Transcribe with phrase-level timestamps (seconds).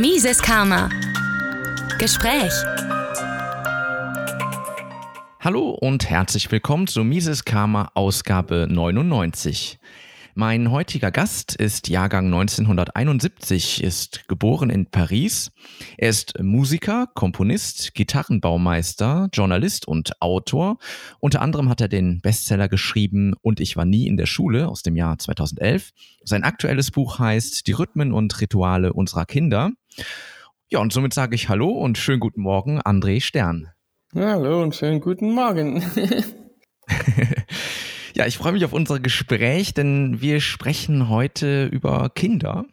[0.00, 0.88] Mises Karma.
[1.98, 2.52] Gespräch.
[5.40, 9.80] Hallo und herzlich willkommen zu Mises Karma Ausgabe 99.
[10.40, 15.50] Mein heutiger Gast ist Jahrgang 1971, ist geboren in Paris.
[15.96, 20.78] Er ist Musiker, Komponist, Gitarrenbaumeister, Journalist und Autor.
[21.18, 24.84] Unter anderem hat er den Bestseller geschrieben Und ich war nie in der Schule aus
[24.84, 25.90] dem Jahr 2011.
[26.22, 29.72] Sein aktuelles Buch heißt Die Rhythmen und Rituale unserer Kinder.
[30.68, 33.70] Ja, und somit sage ich Hallo und schönen guten Morgen, André Stern.
[34.14, 35.82] Hallo und schönen guten Morgen.
[38.18, 42.64] Ja, ich freue mich auf unser Gespräch, denn wir sprechen heute über Kinder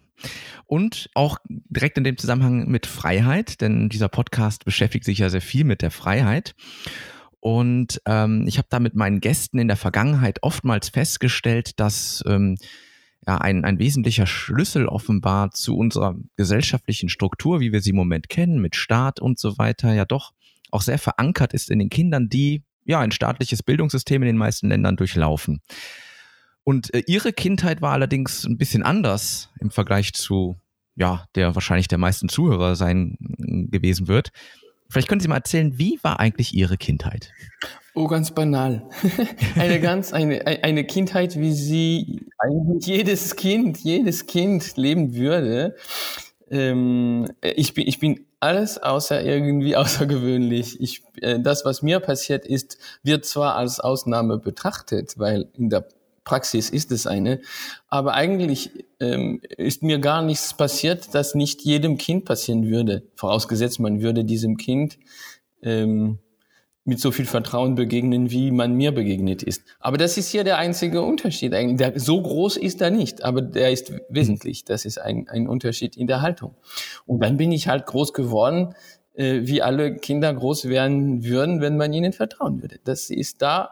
[0.66, 5.42] und auch direkt in dem Zusammenhang mit Freiheit, denn dieser Podcast beschäftigt sich ja sehr
[5.42, 6.56] viel mit der Freiheit.
[7.42, 12.58] Und ähm, ich habe da mit meinen Gästen in der Vergangenheit oftmals festgestellt, dass ähm,
[13.28, 18.30] ja, ein, ein wesentlicher Schlüssel offenbar zu unserer gesellschaftlichen Struktur, wie wir sie im Moment
[18.30, 20.34] kennen, mit Staat und so weiter, ja doch
[20.72, 24.70] auch sehr verankert ist in den Kindern, die ja, ein staatliches Bildungssystem in den meisten
[24.70, 25.62] Ländern durchlaufen.
[26.64, 30.56] Und äh, ihre Kindheit war allerdings ein bisschen anders im Vergleich zu,
[30.96, 34.32] ja, der wahrscheinlich der meisten Zuhörer sein äh, gewesen wird.
[34.90, 37.34] Vielleicht können Sie mal erzählen, wie war eigentlich Ihre Kindheit?
[37.96, 38.88] Oh, ganz banal.
[39.56, 45.76] eine ganz, eine, eine Kindheit, wie sie eigentlich jedes Kind, jedes Kind leben würde.
[46.52, 50.80] Ähm, ich bin, ich bin alles außer irgendwie außergewöhnlich.
[50.80, 55.88] Ich, äh, das, was mir passiert ist, wird zwar als Ausnahme betrachtet, weil in der
[56.24, 57.40] Praxis ist es eine,
[57.88, 63.04] aber eigentlich ähm, ist mir gar nichts passiert, das nicht jedem Kind passieren würde.
[63.16, 64.98] Vorausgesetzt, man würde diesem Kind
[65.62, 66.18] ähm,
[66.86, 69.64] mit so viel Vertrauen begegnen, wie man mir begegnet ist.
[69.80, 71.52] Aber das ist hier der einzige Unterschied.
[71.52, 74.66] Der, so groß ist er nicht, aber der ist wesentlich.
[74.66, 76.56] Das ist ein, ein Unterschied in der Haltung.
[77.08, 78.76] Und dann bin ich halt groß geworden,
[79.16, 82.80] äh, wie alle Kinder groß werden würden, wenn man ihnen vertrauen würde.
[82.84, 83.72] Das ist da,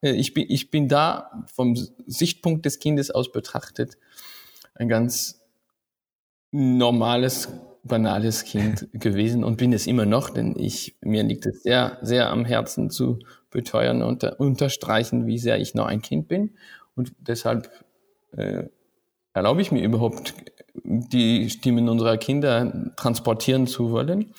[0.00, 1.74] äh, ich, bin, ich bin da vom
[2.06, 3.98] Sichtpunkt des Kindes aus betrachtet
[4.74, 5.40] ein ganz
[6.52, 7.48] normales
[7.82, 12.30] banales Kind gewesen und bin es immer noch, denn ich, mir liegt es sehr, sehr
[12.30, 13.18] am Herzen zu
[13.50, 16.54] beteuern und unterstreichen, wie sehr ich noch ein Kind bin.
[16.94, 17.70] Und deshalb
[18.36, 18.64] äh,
[19.34, 20.34] erlaube ich mir überhaupt,
[20.84, 24.32] die Stimmen unserer Kinder transportieren zu wollen.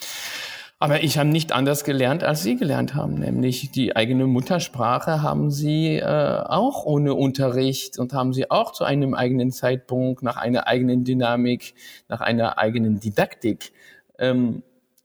[0.83, 5.49] Aber ich habe nicht anders gelernt, als Sie gelernt haben, nämlich die eigene Muttersprache haben
[5.49, 10.67] Sie äh, auch ohne Unterricht und haben Sie auch zu einem eigenen Zeitpunkt, nach einer
[10.67, 11.73] eigenen Dynamik,
[12.09, 13.71] nach einer eigenen Didaktik
[14.19, 14.61] ähm,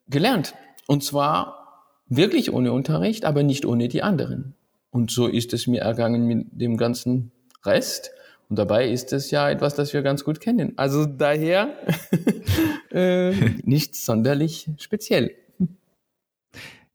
[0.09, 0.55] gelernt.
[0.89, 4.57] Und zwar wirklich ohne Unterricht, aber nicht ohne die anderen.
[4.91, 7.31] Und so ist es mir ergangen mit dem ganzen
[7.65, 8.11] Rest.
[8.49, 10.73] Und dabei ist es ja etwas, das wir ganz gut kennen.
[10.75, 11.69] Also daher
[12.91, 13.31] äh,
[13.63, 15.37] nicht sonderlich speziell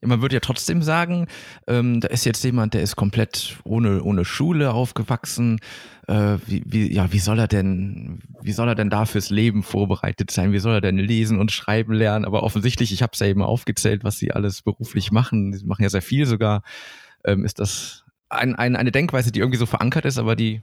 [0.06, 1.28] man würde ja trotzdem sagen,
[1.68, 5.60] ähm, da ist jetzt jemand, der ist komplett ohne, ohne Schule aufgewachsen.
[6.08, 9.64] Äh, wie, wie, ja, wie soll er denn, wie soll er denn da fürs Leben
[9.64, 10.52] vorbereitet sein?
[10.52, 12.26] Wie soll er denn lesen und schreiben lernen?
[12.26, 15.54] Aber offensichtlich, ich habe es ja eben aufgezählt, was sie alles beruflich machen.
[15.54, 16.64] Sie machen ja sehr viel sogar.
[17.26, 20.62] Ähm, ist das ein, ein, eine Denkweise, die irgendwie so verankert ist, aber die,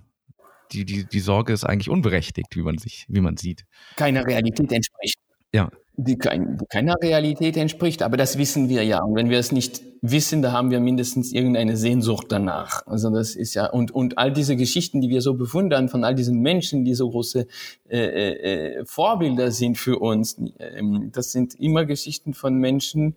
[0.73, 3.65] die, die, die Sorge ist eigentlich unberechtigt, wie man sich, wie man sieht.
[3.97, 5.19] Keiner Realität entspricht.
[5.53, 8.03] Ja die, kein, keiner Realität entspricht.
[8.03, 9.03] Aber das wissen wir ja.
[9.03, 12.87] Und wenn wir es nicht wissen, da haben wir mindestens irgendeine Sehnsucht danach.
[12.87, 16.15] Also das ist ja und und all diese Geschichten, die wir so bewundern von all
[16.15, 17.47] diesen Menschen, die so große
[17.89, 23.17] äh, äh, Vorbilder sind für uns, äh, das sind immer Geschichten von Menschen,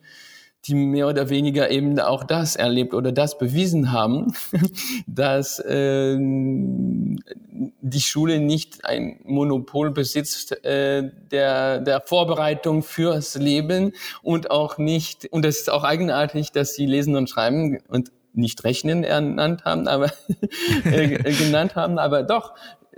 [0.65, 4.33] die mehr oder weniger eben auch das erlebt oder das bewiesen haben,
[5.07, 13.91] dass äh, die Schule nicht ein Monopol besitzt äh, der, der Vorbereitung fürs Leben
[14.21, 18.63] und auch nicht, und es ist auch eigenartig, dass sie lesen und schreiben und nicht
[18.63, 20.11] rechnen ernannt haben, aber
[20.85, 22.53] äh, genannt haben, aber doch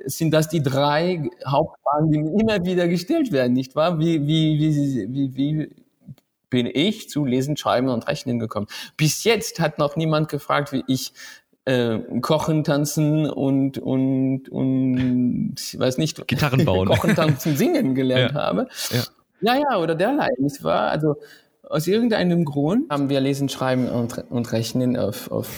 [0.05, 3.97] sind das die drei Hauptfragen, die immer wieder gestellt werden, nicht wahr?
[3.97, 5.84] Wie, wie, wie, wie, wie
[6.55, 8.67] bin ich zu Lesen, Schreiben und Rechnen gekommen.
[8.95, 11.11] Bis jetzt hat noch niemand gefragt, wie ich
[11.65, 18.35] äh, kochen, tanzen und und und ich weiß nicht Gitarren bauen, kochen, tanzen, singen gelernt
[18.35, 18.41] ja.
[18.41, 18.67] habe.
[18.89, 19.55] Ja.
[19.55, 20.29] ja, ja, oder derlei.
[20.45, 21.17] Es war also
[21.61, 25.49] aus irgendeinem Grund haben wir Lesen, Schreiben und, und Rechnen auf, auf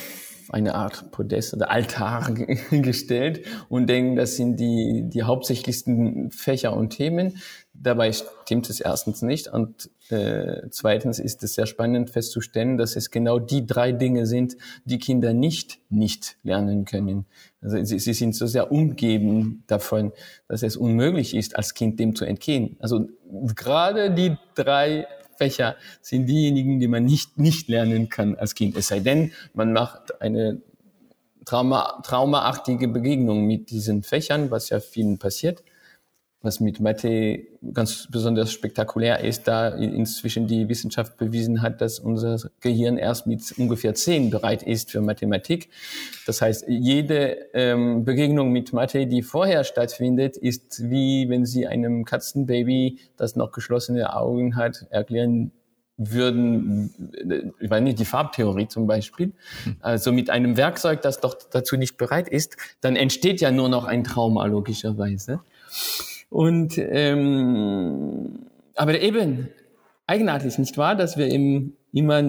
[0.50, 2.32] eine Art Podest oder Altar
[2.72, 7.38] gestellt und denken, das sind die, die hauptsächlichsten Fächer und Themen.
[7.80, 13.12] Dabei stimmt es erstens nicht und äh, zweitens ist es sehr spannend festzustellen, dass es
[13.12, 17.26] genau die drei Dinge sind, die Kinder nicht nicht lernen können.
[17.62, 20.12] Also sie, sie sind so sehr umgeben davon,
[20.48, 22.78] dass es unmöglich ist, als Kind dem zu entgehen.
[22.80, 23.10] Also
[23.56, 25.06] gerade die drei
[25.38, 28.76] Fächer sind diejenigen, die man nicht, nicht lernen kann als Kind.
[28.76, 30.62] Es sei denn, man macht eine
[31.46, 35.64] Trauma, traumaartige Begegnung mit diesen Fächern, was ja vielen passiert
[36.48, 42.40] was mit Mathe ganz besonders spektakulär ist, da inzwischen die Wissenschaft bewiesen hat, dass unser
[42.62, 45.70] Gehirn erst mit ungefähr zehn bereit ist für Mathematik.
[46.26, 52.06] Das heißt, jede ähm, Begegnung mit Mathe, die vorher stattfindet, ist wie wenn Sie einem
[52.06, 55.52] Katzenbaby, das noch geschlossene Augen hat, erklären
[55.98, 56.94] würden,
[57.30, 59.34] äh, ich meine die Farbtheorie zum Beispiel,
[59.82, 63.86] also mit einem Werkzeug, das doch dazu nicht bereit ist, dann entsteht ja nur noch
[63.86, 65.42] ein Trauma logischerweise.
[66.30, 69.50] Und ähm, aber eben
[70.06, 72.22] eigenartig, nicht wahr, dass wir eben immer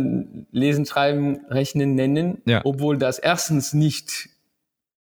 [0.50, 2.62] Lesen, Schreiben, Rechnen nennen, ja.
[2.65, 4.29] obwohl das erstens nicht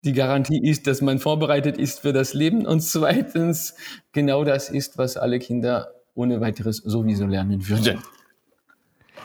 [0.03, 3.75] die Garantie ist, dass man vorbereitet ist für das Leben und zweitens
[4.11, 7.99] genau das ist, was alle Kinder ohne weiteres sowieso lernen würden.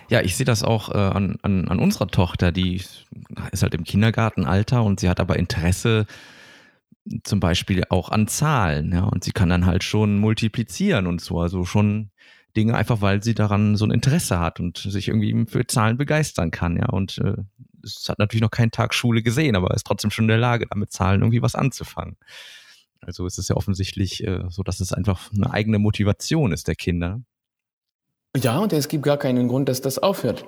[0.08, 2.76] Ja, ich sehe das auch äh, an, an, an unserer Tochter, die
[3.52, 6.06] ist halt im Kindergartenalter und sie hat aber Interesse
[7.24, 11.40] zum Beispiel auch an Zahlen, ja, und sie kann dann halt schon multiplizieren und so,
[11.40, 12.10] also schon
[12.56, 16.50] Dinge einfach, weil sie daran so ein Interesse hat und sich irgendwie für Zahlen begeistern
[16.50, 17.36] kann, ja, und äh,
[17.84, 20.66] es hat natürlich noch keinen Tag Schule gesehen, aber ist trotzdem schon in der Lage,
[20.70, 22.16] damit Zahlen irgendwie was anzufangen.
[23.00, 26.76] Also es ist ja offensichtlich äh, so, dass es einfach eine eigene Motivation ist der
[26.76, 27.20] Kinder.
[28.36, 30.44] Ja, und es gibt gar keinen Grund, dass das aufhört.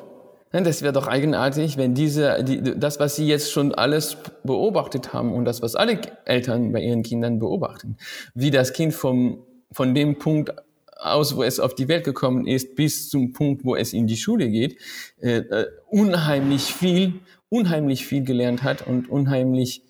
[0.62, 5.32] Das wäre doch eigenartig, wenn diese, die, das, was Sie jetzt schon alles beobachtet haben
[5.32, 7.96] und das, was alle Eltern bei ihren Kindern beobachten,
[8.34, 9.42] wie das Kind vom,
[9.72, 10.52] von dem Punkt
[10.96, 14.16] aus, wo es auf die Welt gekommen ist, bis zum Punkt, wo es in die
[14.16, 14.78] Schule geht,
[15.20, 17.14] äh, äh unheimlich viel,
[17.48, 19.82] unheimlich viel gelernt hat und unheimlich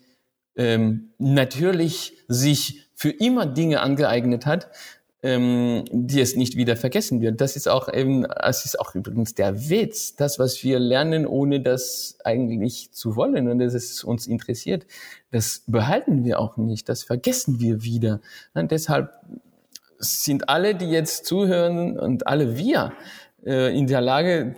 [0.55, 4.69] ähm, natürlich sich für immer Dinge angeeignet hat,
[5.25, 7.41] ähm, die es nicht wieder vergessen wird.
[7.41, 11.61] Das ist auch eben, es ist auch übrigens der Witz, das, was wir lernen, ohne
[11.61, 14.85] das eigentlich zu wollen und es uns interessiert,
[15.31, 18.21] das behalten wir auch nicht, das vergessen wir wieder.
[18.53, 19.13] Und deshalb
[19.97, 22.93] sind alle, die jetzt zuhören und alle wir
[23.43, 24.55] äh, in der Lage,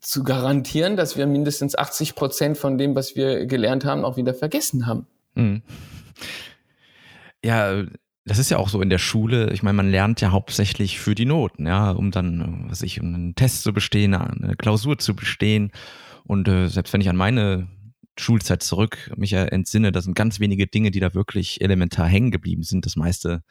[0.00, 4.34] zu garantieren, dass wir mindestens 80 Prozent von dem, was wir gelernt haben, auch wieder
[4.34, 5.06] vergessen haben.
[5.34, 5.62] Mhm.
[7.42, 7.84] Ja,
[8.24, 9.52] das ist ja auch so in der Schule.
[9.52, 13.14] Ich meine, man lernt ja hauptsächlich für die Noten, ja, um dann, was ich, um
[13.14, 15.72] einen Test zu bestehen, eine Klausur zu bestehen.
[16.24, 17.68] Und äh, selbst wenn ich an meine
[18.18, 22.62] Schulzeit zurück mich entsinne, da sind ganz wenige Dinge, die da wirklich elementar hängen geblieben
[22.62, 22.86] sind.
[22.86, 23.42] Das meiste,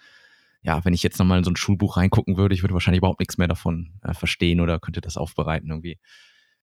[0.63, 3.19] ja, wenn ich jetzt nochmal in so ein Schulbuch reingucken würde, ich würde wahrscheinlich überhaupt
[3.19, 5.99] nichts mehr davon äh, verstehen oder könnte das aufbereiten irgendwie.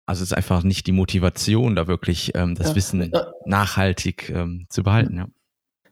[0.06, 2.76] Also es ist einfach nicht die Motivation, da wirklich ähm, das ja.
[2.76, 3.12] Wissen
[3.44, 5.26] nachhaltig ähm, zu behalten, ja.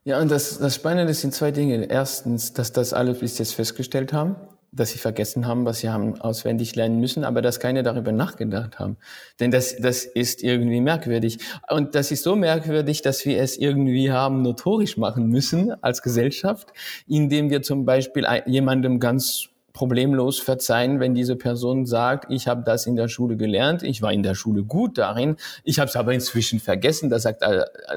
[0.06, 1.90] Ja, und das, das Spannende sind zwei Dinge.
[1.90, 4.36] Erstens, dass das alle bis jetzt festgestellt haben,
[4.70, 8.78] dass sie vergessen haben, was sie haben auswendig lernen müssen, aber dass keine darüber nachgedacht
[8.78, 8.98] haben.
[9.40, 11.38] Denn das, das ist irgendwie merkwürdig.
[11.68, 16.72] Und das ist so merkwürdig, dass wir es irgendwie haben notorisch machen müssen als Gesellschaft,
[17.08, 22.86] indem wir zum Beispiel jemandem ganz problemlos verzeihen, wenn diese Person sagt, ich habe das
[22.86, 26.14] in der Schule gelernt, ich war in der Schule gut darin, ich habe es aber
[26.14, 27.10] inzwischen vergessen.
[27.10, 27.44] Da sagt,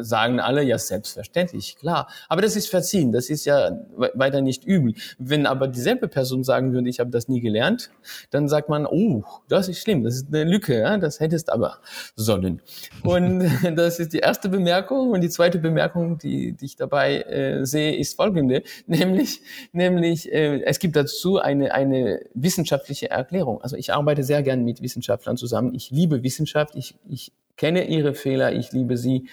[0.01, 2.09] sagen alle, ja selbstverständlich, klar.
[2.27, 4.93] Aber das ist verziehen, das ist ja weiter nicht übel.
[5.19, 7.91] Wenn aber dieselbe Person sagen würde, ich habe das nie gelernt,
[8.29, 10.97] dann sagt man, oh, das ist schlimm, das ist eine Lücke, ja?
[10.97, 11.77] das hättest aber
[12.17, 12.61] sollen.
[13.03, 15.11] Und das ist die erste Bemerkung.
[15.11, 20.61] Und die zweite Bemerkung, die, die ich dabei äh, sehe, ist folgende, nämlich, nämlich äh,
[20.63, 23.61] es gibt dazu eine eine, wissenschaftliche Erklärung.
[23.61, 25.73] Also ich arbeite sehr gern mit Wissenschaftlern zusammen.
[25.73, 26.75] Ich liebe Wissenschaft.
[26.75, 28.53] Ich, ich kenne ihre Fehler.
[28.53, 29.27] Ich liebe sie.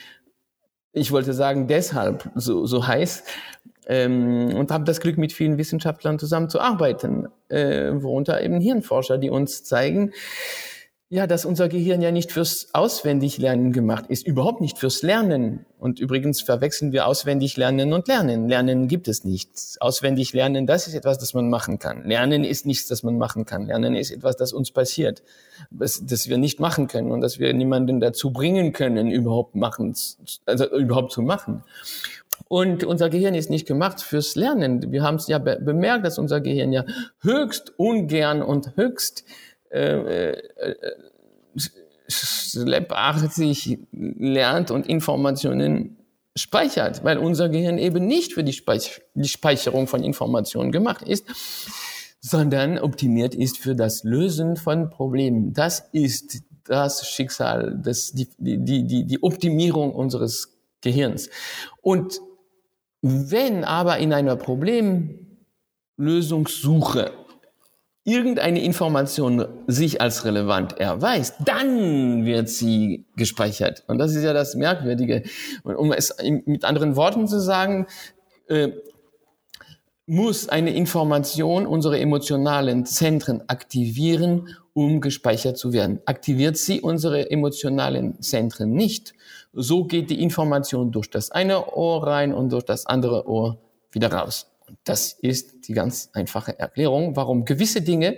[0.93, 3.25] Ich wollte sagen, deshalb so, so heiß.
[3.89, 9.63] Ähm, und habe das Glück, mit vielen Wissenschaftlern zusammenzuarbeiten, äh, worunter eben Hirnforscher, die uns
[9.63, 10.13] zeigen,
[11.09, 15.65] ja, dass unser Gehirn ja nicht fürs Auswendiglernen gemacht ist, überhaupt nicht fürs Lernen.
[15.79, 18.49] Und übrigens verwechseln wir Auswendiglernen und Lernen.
[18.49, 19.51] Lernen gibt es nicht.
[19.79, 22.05] Auswendiglernen, das ist etwas, das man machen kann.
[22.05, 23.67] Lernen ist nichts, das man machen kann.
[23.67, 25.23] Lernen ist etwas, das uns passiert,
[25.71, 29.95] das, das wir nicht machen können und das wir niemanden dazu bringen können, überhaupt machen,
[30.45, 31.63] also überhaupt zu machen.
[32.49, 34.91] Und unser Gehirn ist nicht gemacht fürs Lernen.
[34.91, 36.85] Wir haben es ja be bemerkt, dass unser Gehirn ja
[37.21, 39.25] höchst ungern und höchst
[39.71, 40.43] äh, äh,
[42.09, 45.97] schleppartig lernt und Informationen
[46.37, 48.57] speichert, weil unser Gehirn eben nicht für die,
[49.15, 51.25] die Speicherung von Informationen gemacht ist,
[52.21, 55.55] sondern optimiert ist für das Lösen von Problemen.
[55.55, 61.31] Das ist das Schicksal, das, die, die, die, die Optimierung unseres Gehirns.
[61.81, 62.21] Und
[63.03, 67.13] wenn aber in einer Problemlösungssuche
[68.07, 73.83] irgendeine Information sich als relevant erweist, dann wird sie gespeichert.
[73.89, 75.25] Und das ist ja das Merkwürdige.
[75.65, 76.15] Und um es
[76.47, 77.87] mit anderen Worten zu sagen,
[78.49, 78.69] äh,
[80.07, 86.01] muss eine Information unsere emotionalen Zentren aktivieren, um gespeichert zu werden.
[86.07, 89.15] Aktiviert sie unsere emotionalen Zentren nicht,
[89.53, 93.59] so geht die Information durch das eine Ohr rein und durch das andere Ohr
[93.91, 94.47] wieder raus.
[94.69, 98.17] Und das ist die ganz einfache Erklärung, warum gewisse Dinge,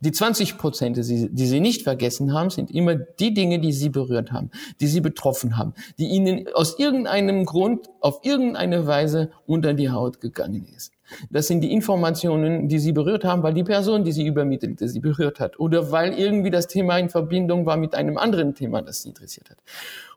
[0.00, 3.72] die 20 Prozent, die Sie, die Sie nicht vergessen haben, sind immer die Dinge, die
[3.72, 9.30] Sie berührt haben, die Sie betroffen haben, die Ihnen aus irgendeinem Grund auf irgendeine Weise
[9.46, 10.92] unter die Haut gegangen ist.
[11.30, 15.00] Das sind die Informationen, die Sie berührt haben, weil die Person, die Sie übermittelte, Sie
[15.00, 15.58] berührt hat.
[15.58, 19.50] Oder weil irgendwie das Thema in Verbindung war mit einem anderen Thema, das Sie interessiert
[19.50, 19.58] hat.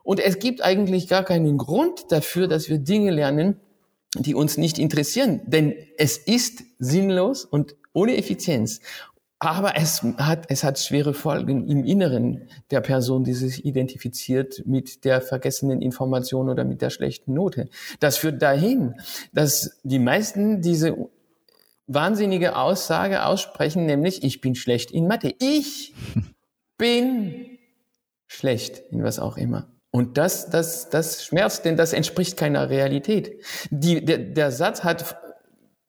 [0.04, 3.56] Und es gibt eigentlich gar keinen Grund dafür, dass wir Dinge lernen,
[4.22, 5.40] die uns nicht interessieren.
[5.46, 8.80] Denn es ist sinnlos und ohne Effizienz.
[9.38, 15.04] Aber es hat, es hat schwere Folgen im Inneren der Person, die sich identifiziert mit
[15.04, 17.68] der vergessenen Information oder mit der schlechten Note.
[18.00, 18.94] Das führt dahin,
[19.32, 20.96] dass die meisten diese
[21.86, 25.34] wahnsinnige Aussage aussprechen, nämlich ich bin schlecht in Mathe.
[25.38, 25.94] Ich
[26.78, 27.58] bin
[28.26, 29.68] schlecht in was auch immer.
[29.96, 33.42] Und das, das, das schmerzt, denn das entspricht keiner Realität.
[33.70, 35.16] Die, der, der Satz hat,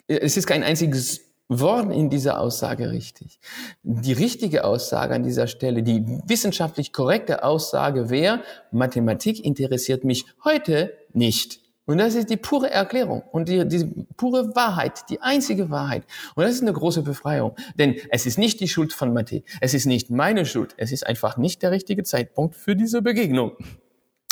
[0.07, 3.41] es ist kein einziges Wort in dieser Aussage richtig.
[3.83, 10.93] Die richtige Aussage an dieser Stelle, die wissenschaftlich korrekte Aussage wäre, Mathematik interessiert mich heute
[11.11, 11.59] nicht.
[11.85, 16.03] Und das ist die pure Erklärung und die, die pure Wahrheit, die einzige Wahrheit.
[16.35, 17.57] Und das ist eine große Befreiung.
[17.77, 19.43] Denn es ist nicht die Schuld von Mathe.
[19.59, 20.75] Es ist nicht meine Schuld.
[20.77, 23.51] Es ist einfach nicht der richtige Zeitpunkt für diese Begegnung.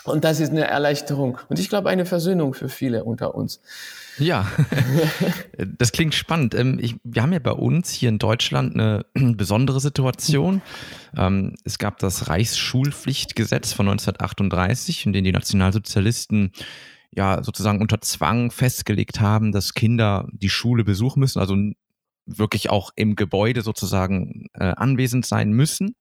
[0.05, 3.59] Und das ist eine Erleichterung und ich glaube eine Versöhnung für viele unter uns.
[4.17, 4.47] Ja,
[5.77, 6.53] das klingt spannend.
[6.53, 10.61] Ähm, ich, wir haben ja bei uns hier in Deutschland eine besondere Situation.
[11.17, 16.51] Ähm, es gab das Reichsschulpflichtgesetz von 1938, in dem die Nationalsozialisten
[17.11, 21.55] ja sozusagen unter Zwang festgelegt haben, dass Kinder die Schule besuchen müssen, also
[22.25, 25.95] wirklich auch im Gebäude sozusagen äh, anwesend sein müssen.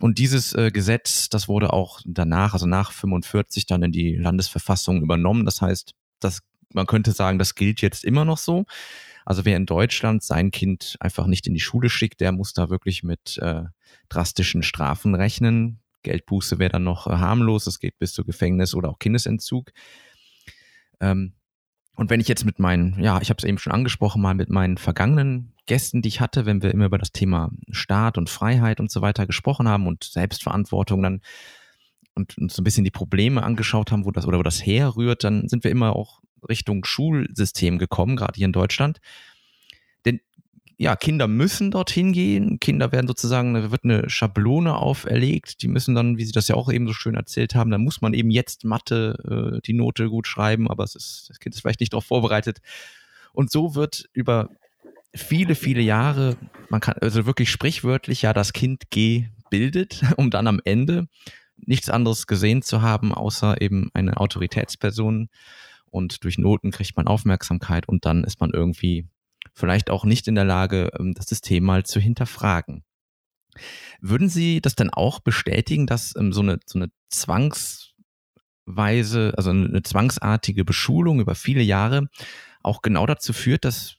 [0.00, 5.02] Und dieses äh, Gesetz, das wurde auch danach, also nach 45 dann in die Landesverfassung
[5.02, 5.44] übernommen.
[5.44, 6.40] Das heißt, das,
[6.72, 8.64] man könnte sagen, das gilt jetzt immer noch so.
[9.24, 12.68] Also wer in Deutschland sein Kind einfach nicht in die Schule schickt, der muss da
[12.68, 13.62] wirklich mit äh,
[14.08, 15.80] drastischen Strafen rechnen.
[16.02, 19.70] Geldbuße wäre dann noch äh, harmlos, es geht bis zu Gefängnis oder auch Kindesentzug.
[21.00, 21.32] Ähm,
[21.96, 24.50] und wenn ich jetzt mit meinen, ja, ich habe es eben schon angesprochen, mal mit
[24.50, 28.80] meinen vergangenen Gästen, die ich hatte, wenn wir immer über das Thema Staat und Freiheit
[28.80, 31.20] und so weiter gesprochen haben und Selbstverantwortung dann
[32.14, 35.24] und uns so ein bisschen die Probleme angeschaut haben, wo das oder wo das herrührt,
[35.24, 39.00] dann sind wir immer auch Richtung Schulsystem gekommen, gerade hier in Deutschland.
[40.76, 42.58] Ja, Kinder müssen dorthin gehen.
[42.58, 45.62] Kinder werden sozusagen, da wird eine Schablone auferlegt.
[45.62, 48.00] Die müssen dann, wie Sie das ja auch eben so schön erzählt haben, da muss
[48.00, 51.60] man eben jetzt Mathe, äh, die Note gut schreiben, aber es ist, das Kind ist
[51.60, 52.58] vielleicht nicht darauf vorbereitet.
[53.32, 54.50] Und so wird über
[55.14, 56.36] viele, viele Jahre,
[56.68, 61.06] man kann also wirklich sprichwörtlich ja das Kind gebildet, um dann am Ende
[61.56, 65.28] nichts anderes gesehen zu haben, außer eben eine Autoritätsperson.
[65.90, 69.06] Und durch Noten kriegt man Aufmerksamkeit und dann ist man irgendwie
[69.54, 72.84] vielleicht auch nicht in der Lage, ähm, das System mal zu hinterfragen.
[74.00, 77.94] Würden Sie das dann auch bestätigen, dass ähm, so eine, so eine zwangsweise,
[79.36, 82.08] also eine zwangsartige Beschulung über viele Jahre
[82.62, 83.96] auch genau dazu führt, dass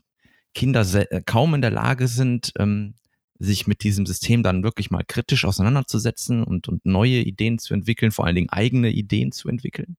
[0.53, 2.95] Kinder äh, kaum in der Lage sind, ähm,
[3.37, 8.11] sich mit diesem System dann wirklich mal kritisch auseinanderzusetzen und, und neue Ideen zu entwickeln,
[8.11, 9.97] vor allen Dingen eigene Ideen zu entwickeln?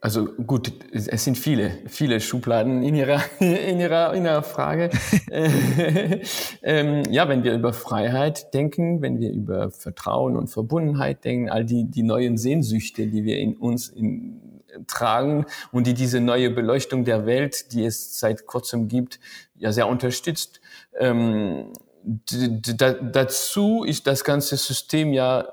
[0.00, 4.90] Also gut, es sind viele, viele Schubladen in Ihrer, in Ihrer, in Ihrer Frage.
[6.62, 11.64] ähm, ja, wenn wir über Freiheit denken, wenn wir über Vertrauen und Verbundenheit denken, all
[11.64, 17.04] die, die neuen Sehnsüchte, die wir in uns in, tragen und die diese neue Beleuchtung
[17.04, 19.18] der Welt, die es seit kurzem gibt,
[19.54, 20.60] ja sehr unterstützt.
[20.98, 21.72] Ähm,
[22.04, 25.48] dazu ist das ganze System ja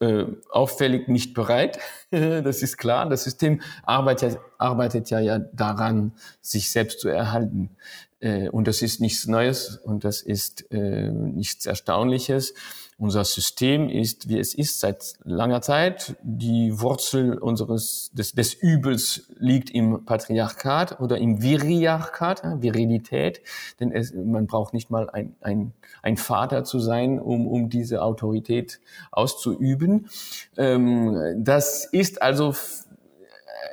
[0.00, 1.78] äh, auffällig nicht bereit.
[2.10, 3.08] Das ist klar.
[3.08, 7.76] Das System arbeitet, arbeitet ja, ja daran, sich selbst zu erhalten.
[8.20, 12.54] Äh, und das ist nichts Neues und das ist äh, nichts Erstaunliches.
[12.98, 16.16] Unser System ist, wie es ist, seit langer Zeit.
[16.22, 23.42] Die Wurzel unseres, des, des Übels liegt im Patriarchat oder im Viriarchat, Virilität.
[23.80, 28.00] Denn es, man braucht nicht mal ein, ein, ein Vater zu sein, um, um diese
[28.00, 28.80] Autorität
[29.12, 30.08] auszuüben.
[30.56, 32.54] Ähm, das ist also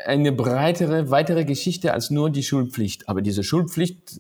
[0.06, 3.08] eine breitere, weitere Geschichte als nur die Schulpflicht.
[3.08, 4.20] Aber diese Schulpflicht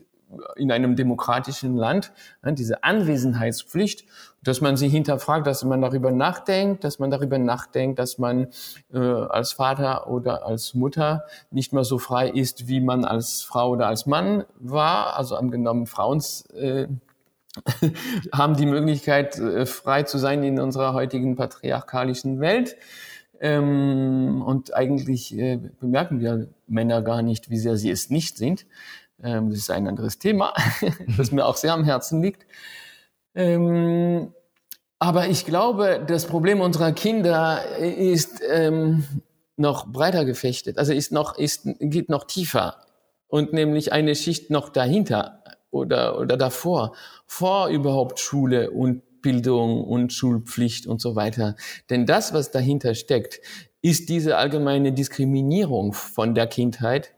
[0.55, 2.11] in einem demokratischen Land,
[2.43, 4.05] ne, diese Anwesenheitspflicht,
[4.43, 8.47] dass man sie hinterfragt, dass man darüber nachdenkt, dass man darüber nachdenkt, dass man
[8.93, 13.71] äh, als Vater oder als Mutter nicht mehr so frei ist, wie man als Frau
[13.71, 15.17] oder als Mann war.
[15.17, 16.21] Also angenommen, Frauen
[16.53, 16.87] äh,
[18.33, 22.75] haben die Möglichkeit, äh, frei zu sein in unserer heutigen patriarchalischen Welt.
[23.39, 28.65] Ähm, und eigentlich äh, bemerken wir Männer gar nicht, wie sehr sie es nicht sind.
[29.22, 30.53] Ähm, das ist ein anderes Thema,
[31.17, 32.46] das mir auch sehr am Herzen liegt.
[33.36, 34.34] Ähm,
[35.00, 39.03] aber ich glaube, das Problem unserer Kinder ist ähm,
[39.58, 42.77] noch breiter gefechtet, also ist noch, ist, geht noch tiefer
[43.27, 50.13] und nämlich eine Schicht noch dahinter oder, oder davor, vor überhaupt Schule und Bildung und
[50.13, 51.55] Schulpflicht und so weiter.
[51.89, 53.39] Denn das, was dahinter steckt,
[53.83, 57.11] ist diese allgemeine Diskriminierung von der Kindheit,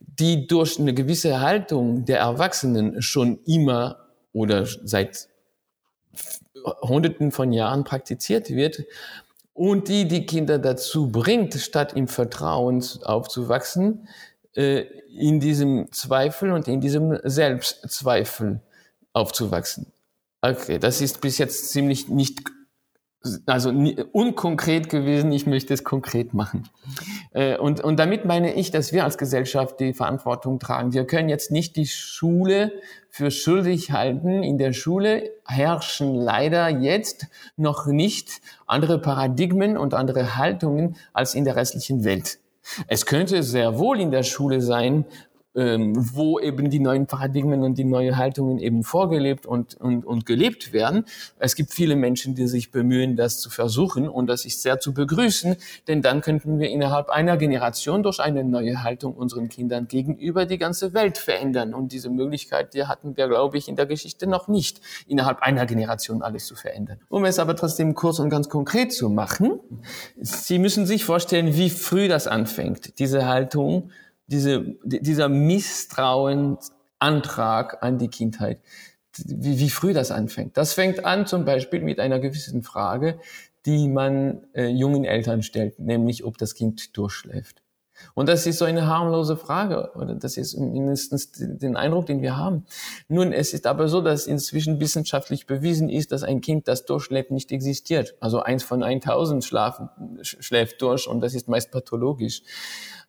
[0.00, 5.28] die durch eine gewisse Haltung der Erwachsenen schon immer oder seit
[6.80, 8.84] Hunderten von Jahren praktiziert wird
[9.52, 14.08] und die die Kinder dazu bringt, statt im Vertrauen aufzuwachsen,
[14.54, 14.84] äh,
[15.18, 18.60] in diesem Zweifel und in diesem Selbstzweifel
[19.12, 19.86] aufzuwachsen.
[20.40, 22.42] Okay, das ist bis jetzt ziemlich nicht
[23.46, 23.70] also
[24.12, 26.68] unkonkret gewesen, ich möchte es konkret machen.
[27.32, 30.92] Äh, und, und damit meine ich, dass wir als Gesellschaft die Verantwortung tragen.
[30.92, 32.72] Wir können jetzt nicht die Schule
[33.10, 34.42] für schuldig halten.
[34.42, 37.26] In der Schule herrschen leider jetzt
[37.56, 42.38] noch nicht andere Paradigmen und andere Haltungen als in der restlichen Welt.
[42.86, 45.04] Es könnte sehr wohl in der Schule sein,
[45.54, 50.26] ähm, wo eben die neuen Paradigmen und die neuen Haltungen eben vorgelebt und, und, und
[50.26, 51.04] gelebt werden.
[51.38, 54.94] Es gibt viele Menschen, die sich bemühen, das zu versuchen und das ist sehr zu
[54.94, 55.56] begrüßen,
[55.88, 60.58] denn dann könnten wir innerhalb einer Generation durch eine neue Haltung unseren Kindern gegenüber die
[60.58, 64.48] ganze Welt verändern und diese Möglichkeit, die hatten wir, glaube ich, in der Geschichte noch
[64.48, 66.98] nicht, innerhalb einer Generation alles zu verändern.
[67.08, 69.60] Um es aber trotzdem kurz und ganz konkret zu machen,
[70.20, 73.90] Sie müssen sich vorstellen, wie früh das anfängt, diese Haltung,
[74.32, 78.60] diese, dieser Misstrauensantrag an die Kindheit,
[79.16, 80.56] wie, wie früh das anfängt.
[80.56, 83.20] Das fängt an zum Beispiel mit einer gewissen Frage,
[83.66, 87.62] die man äh, jungen Eltern stellt, nämlich ob das Kind durchschläft.
[88.14, 92.36] Und das ist so eine harmlose Frage, oder das ist mindestens den Eindruck, den wir
[92.36, 92.64] haben.
[93.08, 97.30] Nun, es ist aber so, dass inzwischen wissenschaftlich bewiesen ist, dass ein Kind, das durchschläft,
[97.30, 98.14] nicht existiert.
[98.20, 99.88] Also eins von 1000 schlafen,
[100.22, 102.42] schläft durch und das ist meist pathologisch.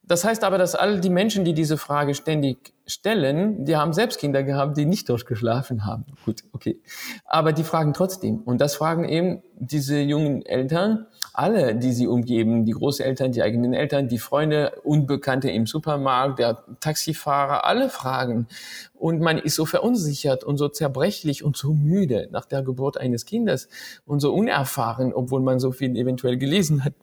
[0.05, 4.19] Das heißt aber, dass all die Menschen, die diese Frage ständig stellen, die haben selbst
[4.19, 6.05] Kinder gehabt, die nicht durchgeschlafen haben.
[6.25, 6.81] Gut, okay.
[7.23, 8.39] Aber die fragen trotzdem.
[8.39, 13.73] Und das fragen eben diese jungen Eltern, alle, die sie umgeben, die Großeltern, die eigenen
[13.73, 18.47] Eltern, die Freunde, Unbekannte im Supermarkt, der Taxifahrer, alle fragen.
[18.93, 23.25] Und man ist so verunsichert und so zerbrechlich und so müde nach der Geburt eines
[23.25, 23.69] Kindes
[24.05, 26.93] und so unerfahren, obwohl man so viel eventuell gelesen hat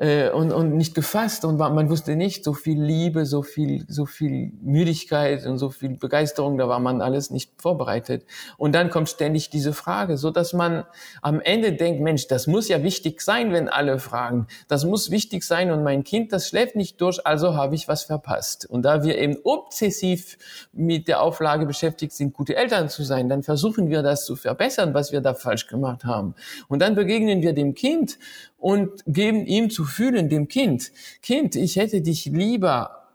[0.00, 4.06] äh, und, und nicht gefasst und man wusste nicht, so viel Liebe, so viel, so
[4.06, 8.24] viel Müdigkeit und so viel Begeisterung, da war man alles nicht vorbereitet.
[8.56, 10.84] Und dann kommt ständig diese Frage, so dass man
[11.20, 14.46] am Ende denkt, Mensch, das muss ja wichtig sein, wenn alle fragen.
[14.68, 18.04] Das muss wichtig sein und mein Kind, das schläft nicht durch, also habe ich was
[18.04, 18.64] verpasst.
[18.64, 20.38] Und da wir eben obsessiv
[20.72, 24.94] mit der Auflage beschäftigt sind, gute Eltern zu sein, dann versuchen wir das zu verbessern,
[24.94, 26.34] was wir da falsch gemacht haben.
[26.68, 28.18] Und dann begegnen wir dem Kind
[28.56, 33.08] und geben ihm zu fühlen, dem Kind, Kind, ich hätte dich lieber,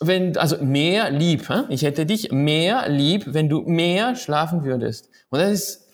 [0.00, 5.08] wenn, also mehr lieb, ich hätte dich mehr lieb, wenn du mehr schlafen würdest.
[5.30, 5.87] Und das ist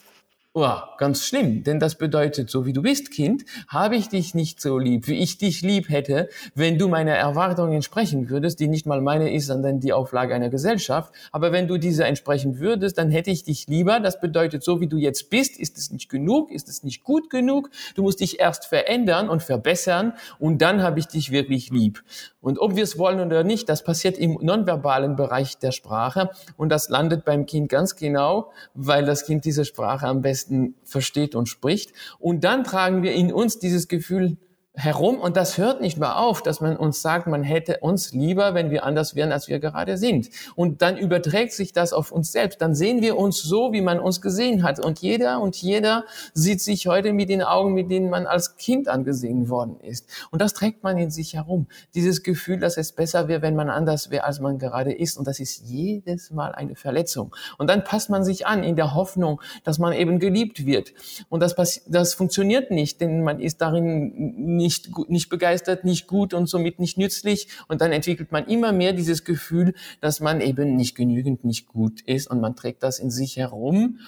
[0.57, 4.61] Oh, ganz schlimm, denn das bedeutet, so wie du bist, Kind, habe ich dich nicht
[4.61, 8.87] so lieb, wie ich dich lieb hätte, wenn du meiner Erwartung entsprechen würdest, die nicht
[8.87, 11.13] mal meine ist, sondern die Auflage einer Gesellschaft.
[11.33, 13.99] Aber wenn du diese entsprechen würdest, dann hätte ich dich lieber.
[13.99, 17.31] Das bedeutet, so wie du jetzt bist, ist es nicht genug, ist es nicht gut
[17.31, 17.71] genug.
[17.97, 22.05] Du musst dich erst verändern und verbessern und dann habe ich dich wirklich lieb.
[22.41, 26.69] Und ob wir es wollen oder nicht, das passiert im nonverbalen Bereich der Sprache und
[26.69, 30.44] das landet beim Kind ganz genau, weil das Kind diese Sprache am besten
[30.85, 31.93] versteht und spricht.
[32.19, 34.37] Und dann tragen wir in uns dieses Gefühl
[34.77, 38.55] herum und das hört nicht mehr auf, dass man uns sagt, man hätte uns lieber,
[38.55, 40.31] wenn wir anders wären, als wir gerade sind.
[40.57, 42.61] Und dann überträgt sich das auf uns selbst.
[42.61, 44.85] Dann sehen wir uns so, wie man uns gesehen hat.
[44.85, 48.89] Und jeder und jeder sieht sich heute mit den Augen, mit denen man als Kind
[48.89, 50.09] angesehen worden ist.
[50.33, 51.69] Und das trägt man in sich herum.
[51.95, 55.17] Dieses Gefühl, dass es besser wäre, wenn man anders wäre, als man gerade ist.
[55.17, 57.33] Und das ist jedes Mal eine Verletzung.
[57.59, 60.95] Und dann passt man sich an in der Hoffnung, dass man eben geliebt wird.
[61.29, 61.55] Und das,
[61.87, 66.97] das funktioniert nicht, denn man ist darin nicht, nicht begeistert, nicht gut und somit nicht
[66.97, 67.49] nützlich.
[67.69, 72.01] Und dann entwickelt man immer mehr dieses Gefühl, dass man eben nicht genügend, nicht gut
[72.01, 73.99] ist und man trägt das in sich herum.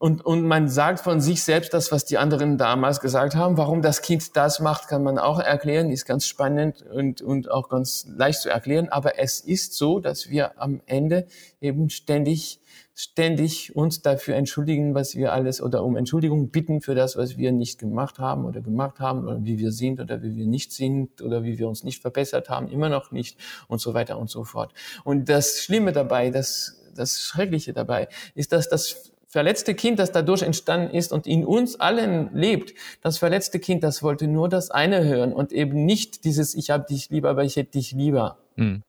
[0.00, 3.56] Und, und man sagt von sich selbst das, was die anderen damals gesagt haben.
[3.56, 7.68] Warum das Kind das macht, kann man auch erklären, ist ganz spannend und, und auch
[7.68, 8.88] ganz leicht zu erklären.
[8.88, 11.26] Aber es ist so, dass wir am Ende
[11.60, 12.60] eben ständig
[12.98, 17.52] ständig uns dafür entschuldigen, was wir alles oder um Entschuldigung bitten für das, was wir
[17.52, 21.20] nicht gemacht haben oder gemacht haben oder wie wir sind oder wie wir nicht sind
[21.20, 24.44] oder wie wir uns nicht verbessert haben, immer noch nicht und so weiter und so
[24.44, 24.72] fort.
[25.04, 30.40] Und das Schlimme dabei, das, das Schreckliche dabei ist, dass das verletzte Kind, das dadurch
[30.40, 35.04] entstanden ist und in uns allen lebt, das verletzte Kind, das wollte nur das eine
[35.04, 38.38] hören und eben nicht dieses Ich habe dich lieber, aber ich hätte dich lieber.
[38.56, 38.82] Mhm.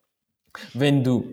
[0.74, 1.26] Wenn du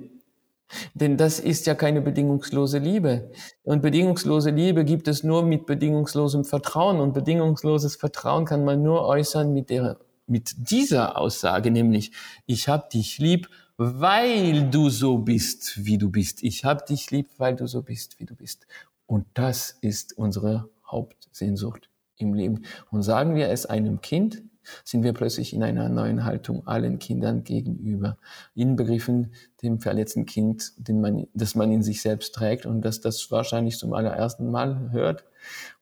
[0.94, 3.31] denn das ist ja keine bedingungslose Liebe.
[3.62, 7.00] Und bedingungslose Liebe gibt es nur mit bedingungslosem Vertrauen.
[7.00, 12.12] Und bedingungsloses Vertrauen kann man nur äußern mit, der, mit dieser Aussage, nämlich,
[12.46, 16.42] ich hab dich lieb, weil du so bist, wie du bist.
[16.42, 18.66] Ich hab dich lieb, weil du so bist, wie du bist.
[19.07, 22.64] Und das ist unsere Hauptsehnsucht im Leben.
[22.90, 24.42] Und sagen wir es einem Kind,
[24.85, 28.18] sind wir plötzlich in einer neuen Haltung allen Kindern gegenüber,
[28.55, 33.31] inbegriffen dem verletzten Kind, den man, das man in sich selbst trägt und das das
[33.31, 35.24] wahrscheinlich zum allerersten Mal hört.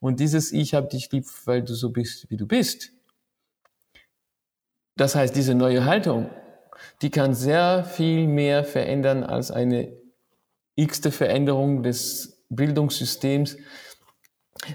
[0.01, 2.92] Und dieses Ich hab dich lieb, weil du so bist, wie du bist.
[4.97, 6.31] Das heißt, diese neue Haltung,
[7.01, 9.92] die kann sehr viel mehr verändern als eine
[10.77, 13.57] x-te Veränderung des Bildungssystems,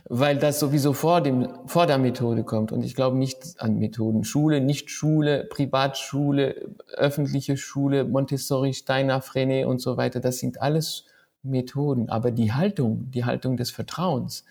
[0.10, 2.72] weil das sowieso vor, dem, vor der Methode kommt.
[2.72, 4.24] Und ich glaube nicht an Methoden.
[4.24, 11.06] Schule, nicht Schule, Privatschule, öffentliche Schule, Montessori, Steiner, Frenet und so weiter, das sind alles
[11.44, 12.10] Methoden.
[12.10, 14.46] Aber die Haltung, die Haltung des Vertrauens,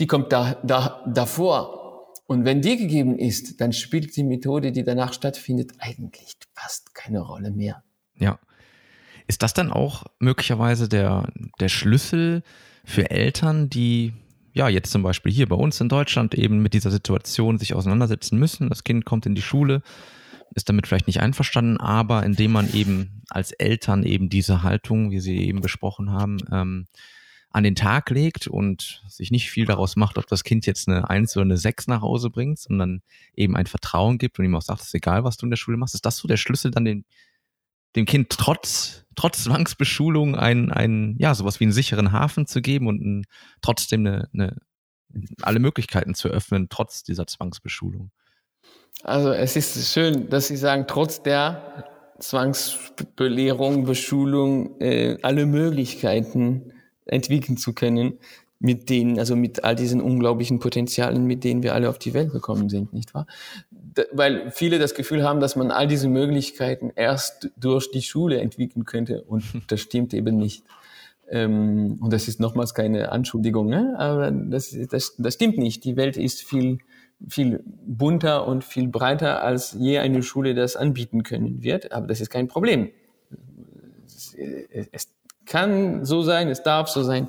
[0.00, 2.12] die kommt da, da, davor.
[2.26, 7.20] Und wenn die gegeben ist, dann spielt die Methode, die danach stattfindet, eigentlich fast keine
[7.20, 7.82] Rolle mehr.
[8.16, 8.38] Ja.
[9.26, 11.28] Ist das dann auch möglicherweise der,
[11.60, 12.42] der Schlüssel,
[12.84, 14.12] für Eltern, die
[14.52, 18.38] ja jetzt zum Beispiel hier bei uns in Deutschland eben mit dieser Situation sich auseinandersetzen
[18.38, 18.68] müssen.
[18.68, 19.82] Das Kind kommt in die Schule,
[20.54, 25.20] ist damit vielleicht nicht einverstanden, aber indem man eben als Eltern eben diese Haltung, wie
[25.20, 26.86] Sie eben besprochen haben, ähm,
[27.50, 31.10] an den Tag legt und sich nicht viel daraus macht, ob das Kind jetzt eine
[31.10, 33.02] Eins oder eine Sechs nach Hause bringt, sondern
[33.36, 35.58] eben ein Vertrauen gibt und ihm auch sagt, es ist egal, was du in der
[35.58, 35.94] Schule machst.
[35.94, 37.04] Ist das so der Schlüssel, dann den,
[37.96, 42.86] dem Kind trotz, trotz Zwangsbeschulung ein, ein, ja, sowas wie einen sicheren Hafen zu geben
[42.86, 43.24] und ein,
[43.60, 44.56] trotzdem eine, eine,
[45.42, 48.10] alle Möglichkeiten zu öffnen, trotz dieser Zwangsbeschulung.
[49.02, 56.72] Also es ist schön, dass Sie sagen, trotz der Zwangsbelehrung, Beschulung, äh, alle Möglichkeiten
[57.04, 58.18] entwickeln zu können
[58.62, 62.30] mit denen, also mit all diesen unglaublichen Potenzialen, mit denen wir alle auf die Welt
[62.30, 63.26] gekommen sind, nicht wahr?
[64.12, 68.84] Weil viele das Gefühl haben, dass man all diese Möglichkeiten erst durch die Schule entwickeln
[68.84, 70.64] könnte und das stimmt eben nicht.
[71.28, 73.94] Ähm, und das ist nochmals keine Anschuldigung, ne?
[73.98, 75.84] aber das, das, das stimmt nicht.
[75.84, 76.78] Die Welt ist viel,
[77.28, 82.20] viel bunter und viel breiter, als je eine Schule das anbieten können wird, aber das
[82.20, 82.90] ist kein Problem.
[84.04, 84.34] Es,
[84.92, 85.08] es
[85.46, 87.28] kann so sein, es darf so sein.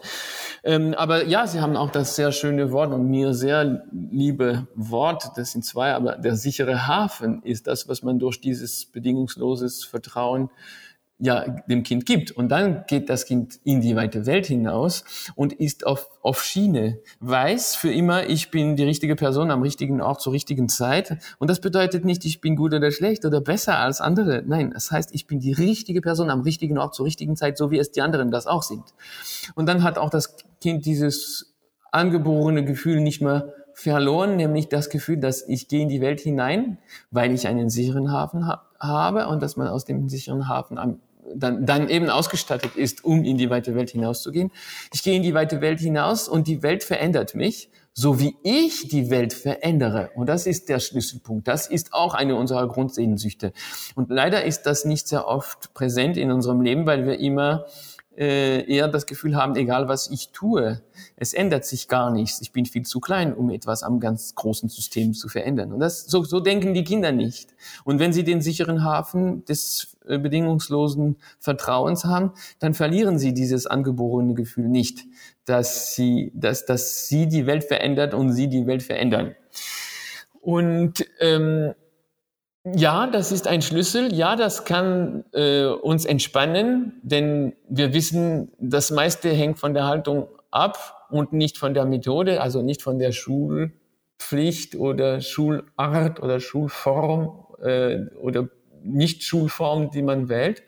[0.63, 5.31] Ähm, aber ja, Sie haben auch das sehr schöne Wort und mir sehr liebe Wort,
[5.35, 10.49] das sind zwei, aber der sichere Hafen ist das, was man durch dieses bedingungsloses Vertrauen
[11.19, 12.31] ja dem Kind gibt.
[12.31, 15.03] Und dann geht das Kind in die weite Welt hinaus
[15.35, 20.01] und ist auf, auf Schiene, weiß für immer, ich bin die richtige Person am richtigen
[20.01, 21.17] Ort zur richtigen Zeit.
[21.39, 24.43] Und das bedeutet nicht, ich bin gut oder schlecht oder besser als andere.
[24.45, 27.71] Nein, das heißt, ich bin die richtige Person am richtigen Ort zur richtigen Zeit, so
[27.71, 28.83] wie es die anderen das auch sind.
[29.55, 31.53] Und dann hat auch das Kind dieses
[31.91, 36.77] angeborene Gefühl nicht mehr verloren, nämlich das Gefühl, dass ich gehe in die Welt hinein,
[37.11, 40.99] weil ich einen sicheren Hafen ha habe und dass man aus dem sicheren Hafen am
[41.35, 44.51] dann, dann eben ausgestattet ist, um in die weite Welt hinauszugehen.
[44.93, 48.87] Ich gehe in die weite Welt hinaus und die Welt verändert mich, so wie ich
[48.87, 50.11] die Welt verändere.
[50.15, 51.47] Und das ist der Schlüsselpunkt.
[51.47, 53.53] Das ist auch eine unserer Grundsehnsüchte.
[53.95, 57.65] Und leider ist das nicht sehr oft präsent in unserem Leben, weil wir immer
[58.17, 60.81] äh, eher das Gefühl haben, egal was ich tue,
[61.15, 62.41] es ändert sich gar nichts.
[62.41, 65.73] Ich bin viel zu klein, um etwas am ganz großen System zu verändern.
[65.73, 67.53] Und das, so, so denken die Kinder nicht.
[67.83, 73.65] Und wenn sie den sicheren Hafen des äh, bedingungslosen Vertrauens haben, dann verlieren sie dieses
[73.65, 75.05] angeborene Gefühl nicht,
[75.45, 79.35] dass sie, dass, dass sie die Welt verändert und sie die Welt verändern.
[80.41, 81.73] Und ähm,
[82.65, 84.13] ja, das ist ein Schlüssel.
[84.13, 90.29] Ja, das kann äh, uns entspannen, denn wir wissen, das meiste hängt von der Haltung
[90.49, 97.45] ab und nicht von der Methode, also nicht von der Schulpflicht oder Schulart oder Schulform
[97.61, 98.47] äh, oder
[98.81, 100.63] Nicht-Schulform, die man wählt.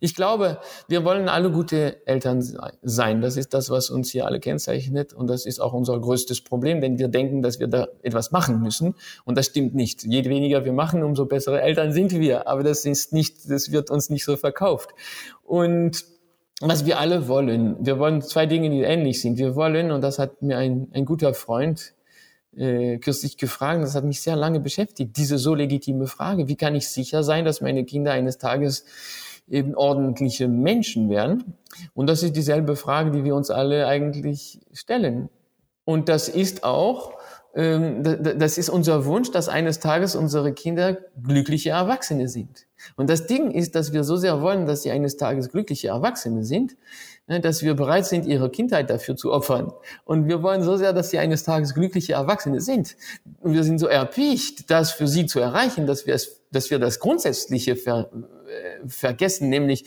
[0.00, 2.40] Ich glaube, wir wollen alle gute Eltern
[2.82, 3.20] sein.
[3.20, 5.12] Das ist das, was uns hier alle kennzeichnet.
[5.12, 8.60] Und das ist auch unser größtes Problem, denn wir denken, dass wir da etwas machen
[8.60, 8.94] müssen.
[9.24, 10.04] Und das stimmt nicht.
[10.04, 12.46] Je weniger wir machen, umso bessere Eltern sind wir.
[12.46, 14.90] Aber das ist nicht, das wird uns nicht so verkauft.
[15.42, 16.04] Und
[16.60, 19.38] was wir alle wollen, wir wollen zwei Dinge, die ähnlich sind.
[19.38, 21.94] Wir wollen, und das hat mir ein, ein guter Freund
[22.56, 26.74] äh, kürzlich gefragt, das hat mich sehr lange beschäftigt, diese so legitime Frage, wie kann
[26.74, 28.84] ich sicher sein, dass meine Kinder eines Tages
[29.50, 31.54] eben ordentliche Menschen werden.
[31.94, 35.28] Und das ist dieselbe Frage, die wir uns alle eigentlich stellen.
[35.84, 37.12] Und das ist auch,
[37.54, 42.66] ähm, das ist unser Wunsch, dass eines Tages unsere Kinder glückliche Erwachsene sind.
[42.96, 46.44] Und das Ding ist, dass wir so sehr wollen, dass sie eines Tages glückliche Erwachsene
[46.44, 46.76] sind,
[47.26, 49.72] ne, dass wir bereit sind, ihre Kindheit dafür zu opfern.
[50.04, 52.96] Und wir wollen so sehr, dass sie eines Tages glückliche Erwachsene sind.
[53.40, 56.78] Und wir sind so erpicht, das für sie zu erreichen, dass wir es, dass wir
[56.78, 58.10] das Grundsätzliche ver,
[58.86, 59.84] vergessen, nämlich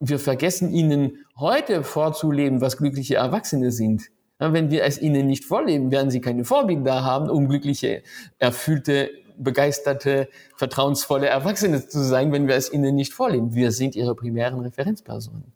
[0.00, 4.10] wir vergessen ihnen heute vorzuleben, was glückliche Erwachsene sind.
[4.38, 8.02] wenn wir es ihnen nicht vorleben, werden sie keine Vorbilder haben, um glückliche,
[8.38, 13.54] erfüllte, begeisterte, vertrauensvolle Erwachsene zu sein, wenn wir es ihnen nicht vorleben.
[13.54, 15.52] Wir sind ihre primären Referenzpersonen.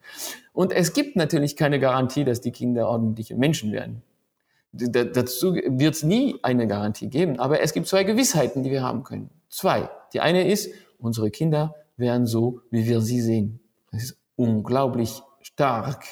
[0.53, 4.03] Und es gibt natürlich keine Garantie, dass die Kinder ordentliche Menschen werden.
[4.73, 9.03] Dazu wird es nie eine Garantie geben, aber es gibt zwei Gewissheiten, die wir haben
[9.03, 9.31] können.
[9.49, 9.91] Zwei.
[10.13, 13.61] Die eine ist, unsere Kinder wären so, wie wir sie sehen.
[13.93, 16.05] Das ist unglaublich stark.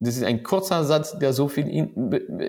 [0.00, 1.68] Das ist ein kurzer Satz, der so viel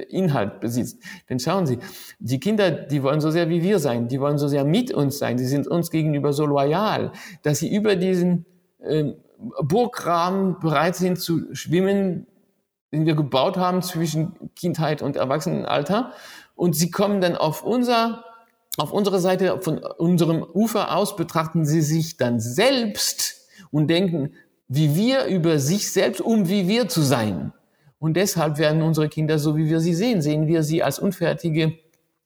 [0.09, 1.03] Inhalt besitzt.
[1.29, 1.77] Denn schauen Sie,
[2.17, 5.19] die Kinder, die wollen so sehr wie wir sein, die wollen so sehr mit uns
[5.19, 7.11] sein, die sind uns gegenüber so loyal,
[7.43, 8.47] dass sie über diesen
[8.79, 9.13] äh,
[9.61, 12.25] Burgrahmen bereit sind zu schwimmen,
[12.91, 16.11] den wir gebaut haben zwischen Kindheit und Erwachsenenalter.
[16.55, 18.23] Und sie kommen dann auf unser
[18.77, 24.33] auf unserer Seite, von unserem Ufer aus betrachten sie sich dann selbst und denken,
[24.67, 27.53] wie wir über sich selbst, um wie wir zu sein.
[27.99, 30.21] Und deshalb werden unsere Kinder so, wie wir sie sehen.
[30.21, 31.77] Sehen wir sie als unfertige,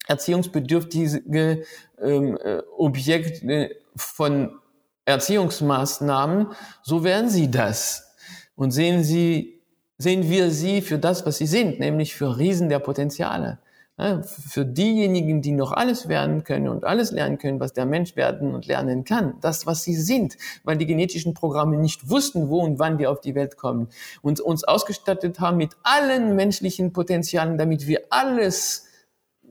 [0.08, 1.64] erziehungsbedürftige
[2.02, 4.58] ähm, äh, Objekte von
[5.06, 6.48] Erziehungsmaßnahmen,
[6.84, 8.16] so werden sie das.
[8.56, 9.62] Und sehen sie,
[9.98, 13.60] sehen wir sie für das, was sie sind, nämlich für Riesen der Potenziale.
[13.98, 18.54] Für diejenigen, die noch alles werden können und alles lernen können, was der Mensch werden
[18.54, 22.78] und lernen kann, das, was sie sind, weil die genetischen Programme nicht wussten, wo und
[22.78, 23.88] wann wir auf die Welt kommen
[24.22, 28.86] und uns ausgestattet haben mit allen menschlichen Potenzialen, damit wir alles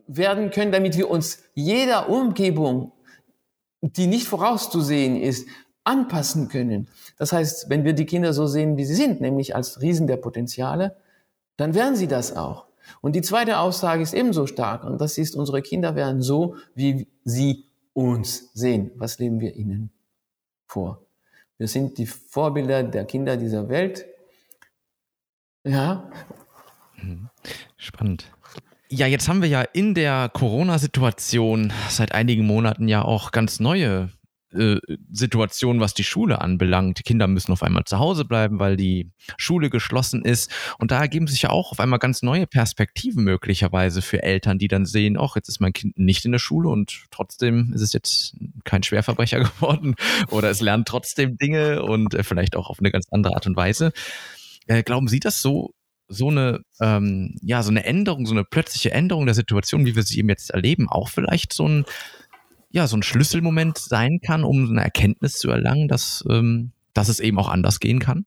[0.07, 2.93] werden können, damit wir uns jeder Umgebung,
[3.81, 5.49] die nicht vorauszusehen ist,
[5.83, 6.87] anpassen können.
[7.19, 10.19] Das heißt, wenn wir die Kinder so sehen, wie sie sind, nämlich als Riesen der
[10.19, 10.97] Potenziale,
[11.57, 12.66] dann werden sie das auch.
[13.01, 17.09] Und die zweite Aussage ist ebenso stark und das ist, unsere Kinder werden so, wie
[17.25, 18.91] sie uns sehen.
[18.97, 19.91] Was leben wir ihnen
[20.67, 21.07] vor?
[21.59, 24.05] Wir sind die Vorbilder der Kinder dieser Welt.
[25.65, 26.11] Ja.
[26.97, 27.29] Mhm.
[27.77, 28.31] Spannend.
[28.89, 34.11] Ja, jetzt haben wir ja in der Corona-Situation seit einigen Monaten ja auch ganz neue
[34.57, 36.99] äh, Situation, was die Schule anbelangt.
[36.99, 40.51] Die Kinder müssen auf einmal zu Hause bleiben, weil die Schule geschlossen ist.
[40.79, 44.69] Und da ergeben sich ja auch auf einmal ganz neue Perspektiven möglicherweise für Eltern, die
[44.69, 47.93] dann sehen, ach, jetzt ist mein Kind nicht in der Schule und trotzdem ist es
[47.93, 49.95] jetzt kein Schwerverbrecher geworden
[50.31, 53.57] oder es lernt trotzdem Dinge und äh, vielleicht auch auf eine ganz andere Art und
[53.57, 53.93] Weise.
[54.67, 55.73] Äh, glauben Sie, dass so
[56.09, 60.03] so eine ähm, ja so eine Änderung, so eine plötzliche Änderung der Situation, wie wir
[60.03, 61.85] sie eben jetzt erleben, auch vielleicht so ein
[62.77, 67.21] ja, so ein Schlüsselmoment sein kann, um eine Erkenntnis zu erlangen, dass, ähm, dass es
[67.21, 68.27] eben auch anders gehen kann?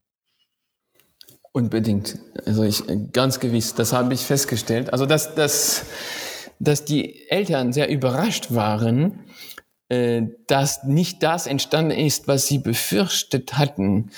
[1.52, 2.18] Unbedingt.
[2.48, 2.84] Also ich
[3.14, 4.92] ganz gewiss, das habe ich festgestellt.
[4.92, 5.86] Also dass, dass,
[6.60, 9.20] dass die Eltern sehr überrascht waren,
[9.88, 14.10] äh, dass nicht das entstanden ist, was sie befürchtet hatten,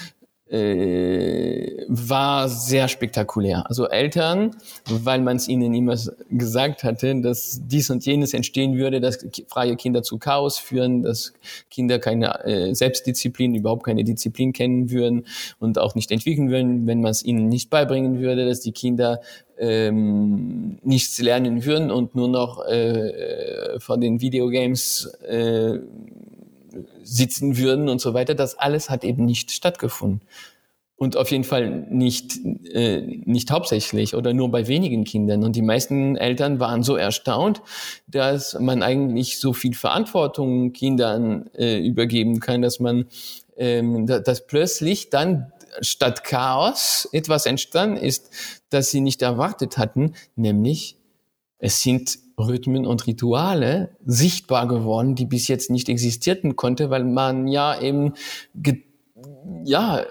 [0.51, 3.63] äh, war sehr spektakulär.
[3.69, 4.51] Also Eltern,
[4.89, 5.95] weil man es ihnen immer
[6.29, 11.33] gesagt hatte, dass dies und jenes entstehen würde, dass freie Kinder zu Chaos führen, dass
[11.69, 15.25] Kinder keine äh, Selbstdisziplin, überhaupt keine Disziplin kennen würden
[15.59, 19.21] und auch nicht entwickeln würden, wenn man es ihnen nicht beibringen würde, dass die Kinder
[19.57, 25.79] ähm, nichts lernen würden und nur noch äh, von den Videogames äh,
[27.03, 28.35] sitzen würden und so weiter.
[28.35, 30.21] Das alles hat eben nicht stattgefunden.
[31.01, 32.37] Und auf jeden Fall nicht,
[32.71, 35.43] äh, nicht hauptsächlich oder nur bei wenigen Kindern.
[35.43, 37.63] Und die meisten Eltern waren so erstaunt,
[38.05, 43.07] dass man eigentlich so viel Verantwortung Kindern äh, übergeben kann, dass man,
[43.57, 48.29] ähm, dass plötzlich dann statt Chaos etwas entstanden ist,
[48.69, 50.97] das sie nicht erwartet hatten, nämlich
[51.61, 57.47] es sind Rhythmen und Rituale sichtbar geworden, die bis jetzt nicht existierten konnte, weil man
[57.47, 58.13] ja eben
[58.55, 58.83] ge
[59.63, 60.03] ja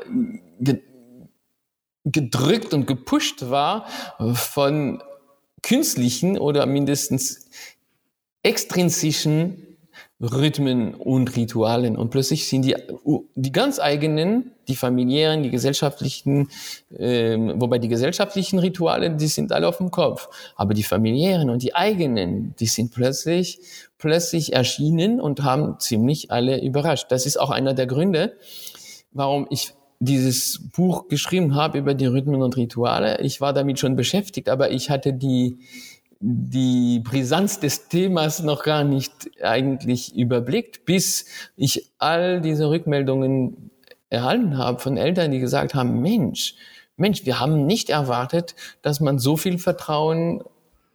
[0.61, 0.81] ge
[2.05, 3.87] gedrückt und gepusht war
[4.33, 5.03] von
[5.63, 7.51] künstlichen oder mindestens
[8.43, 9.70] extrinsischen
[10.21, 11.97] Rhythmen und Ritualen.
[11.97, 12.77] Und plötzlich sind die,
[13.35, 16.51] die ganz eigenen, die familiären, die gesellschaftlichen,
[16.97, 20.29] ähm, wobei die gesellschaftlichen Rituale, die sind alle auf dem Kopf.
[20.57, 23.61] Aber die familiären und die eigenen, die sind plötzlich,
[23.97, 27.07] plötzlich erschienen und haben ziemlich alle überrascht.
[27.11, 28.35] Das ist auch einer der Gründe,
[29.13, 33.21] warum ich dieses Buch geschrieben habe über die Rhythmen und Rituale.
[33.21, 35.59] Ich war damit schon beschäftigt, aber ich hatte die,
[36.21, 41.25] die Brisanz des Themas noch gar nicht eigentlich überblickt, bis
[41.57, 43.71] ich all diese Rückmeldungen
[44.11, 46.55] erhalten habe von Eltern, die gesagt haben, Mensch,
[46.97, 50.45] Mensch, wir haben nicht erwartet, dass man so viel Vertrauen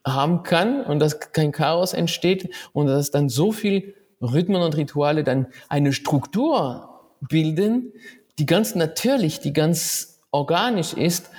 [0.06, 5.24] haben kann und dass kein Chaos entsteht und dass dann so viel Rhythmen und Rituale
[5.24, 7.92] dann eine Struktur bilden,
[8.38, 11.32] die ganz natürlich, die ganz organisch ist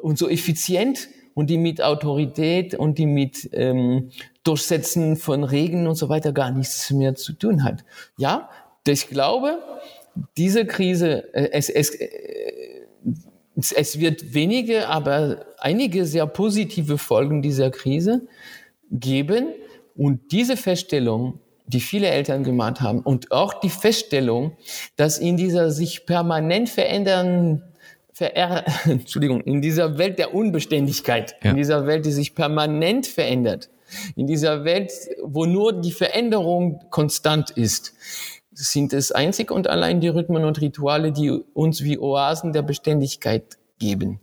[0.00, 4.10] und so effizient und die mit Autorität und die mit ähm,
[4.44, 7.84] Durchsetzen von Regeln und so weiter gar nichts mehr zu tun hat.
[8.16, 8.48] Ja,
[8.86, 9.58] ich glaube,
[10.36, 12.08] diese Krise, äh, es, es, äh,
[13.56, 18.26] es wird wenige, aber einige sehr positive Folgen dieser Krise
[18.90, 19.46] geben.
[19.96, 24.56] Und diese Feststellung, die viele Eltern gemacht haben, und auch die Feststellung,
[24.96, 27.62] dass in dieser sich permanent verändernden
[28.14, 31.50] verer Entschuldigung, in dieser Welt der Unbeständigkeit, ja.
[31.50, 33.68] in dieser Welt, die sich permanent verändert,
[34.16, 37.94] in dieser Welt, wo nur die Veränderung konstant ist,
[38.52, 43.58] sind es einzig und allein die Rhythmen und Rituale, die uns wie Oasen der Beständigkeit
[43.78, 44.20] geben.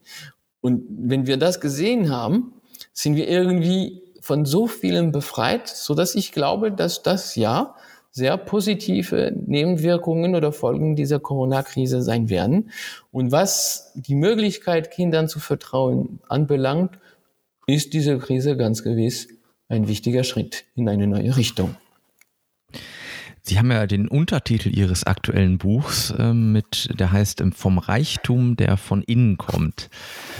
[0.61, 2.53] Und wenn wir das gesehen haben,
[2.93, 7.75] sind wir irgendwie von so vielem befreit, so dass ich glaube, dass das ja
[8.11, 12.69] sehr positive Nebenwirkungen oder Folgen dieser Corona-Krise sein werden.
[13.11, 16.99] Und was die Möglichkeit, Kindern zu vertrauen anbelangt,
[17.67, 19.29] ist diese Krise ganz gewiss
[19.69, 21.75] ein wichtiger Schritt in eine neue Richtung.
[23.43, 28.55] Sie haben ja den Untertitel Ihres aktuellen Buchs äh, mit, der heißt ähm, Vom Reichtum,
[28.55, 29.89] der von innen kommt.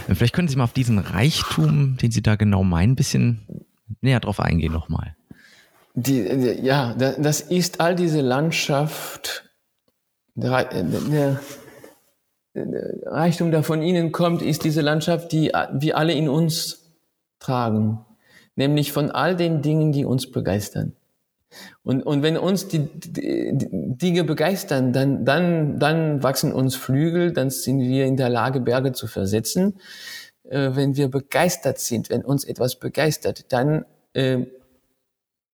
[0.08, 3.66] Vielleicht können Sie mal auf diesen Reichtum, den Sie da genau meinen, ein bisschen
[4.02, 5.16] näher drauf eingehen nochmal
[5.94, 9.50] die, die, ja, das ist all diese Landschaft,
[10.36, 11.40] der, der,
[12.54, 16.82] der Reichtum, der von ihnen kommt, ist diese Landschaft, die wir alle in uns
[17.40, 18.06] tragen.
[18.56, 20.94] Nämlich von all den Dingen, die uns begeistern.
[21.84, 27.34] Und, und wenn uns die, die, die Dinge begeistern, dann, dann, dann wachsen uns Flügel,
[27.34, 29.80] dann sind wir in der Lage, Berge zu versetzen.
[30.44, 34.46] Äh, wenn wir begeistert sind, wenn uns etwas begeistert, dann äh,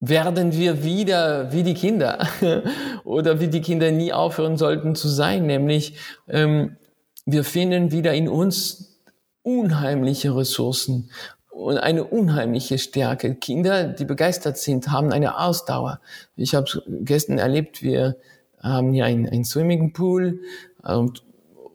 [0.01, 2.27] werden wir wieder wie die Kinder
[3.05, 5.97] oder wie die Kinder nie aufhören sollten zu sein, nämlich
[6.29, 6.77] ähm,
[7.25, 9.01] wir finden wieder in uns
[9.43, 11.11] unheimliche Ressourcen
[11.51, 13.35] und eine unheimliche Stärke.
[13.35, 16.01] Kinder, die begeistert sind, haben eine Ausdauer.
[16.37, 18.17] Ich habe gestern erlebt, wir
[18.61, 20.41] haben hier ein, ein Swimmingpool
[20.83, 21.23] und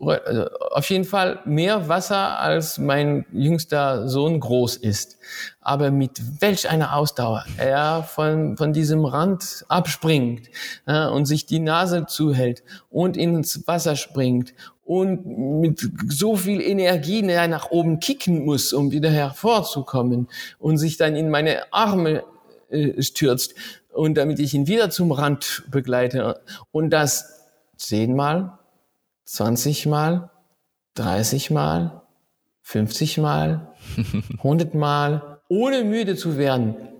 [0.02, 5.18] also auf jeden Fall mehr Wasser, als mein jüngster Sohn groß ist.
[5.62, 10.50] Aber mit welch einer Ausdauer er von, von diesem Rand abspringt
[10.88, 17.22] äh, und sich die Nase zuhält und ins Wasser springt und mit so viel Energie
[17.22, 20.28] nach oben kicken muss, um wieder hervorzukommen
[20.60, 22.24] und sich dann in meine Arme
[22.70, 23.56] äh, stürzt
[23.94, 28.58] und damit ich ihn wieder zum Rand begleite und das zehnmal
[29.32, 30.30] 20 Mal,
[30.96, 32.02] 30 Mal,
[32.64, 33.74] 50 Mal,
[34.40, 36.91] 100 Mal, ohne müde zu werden.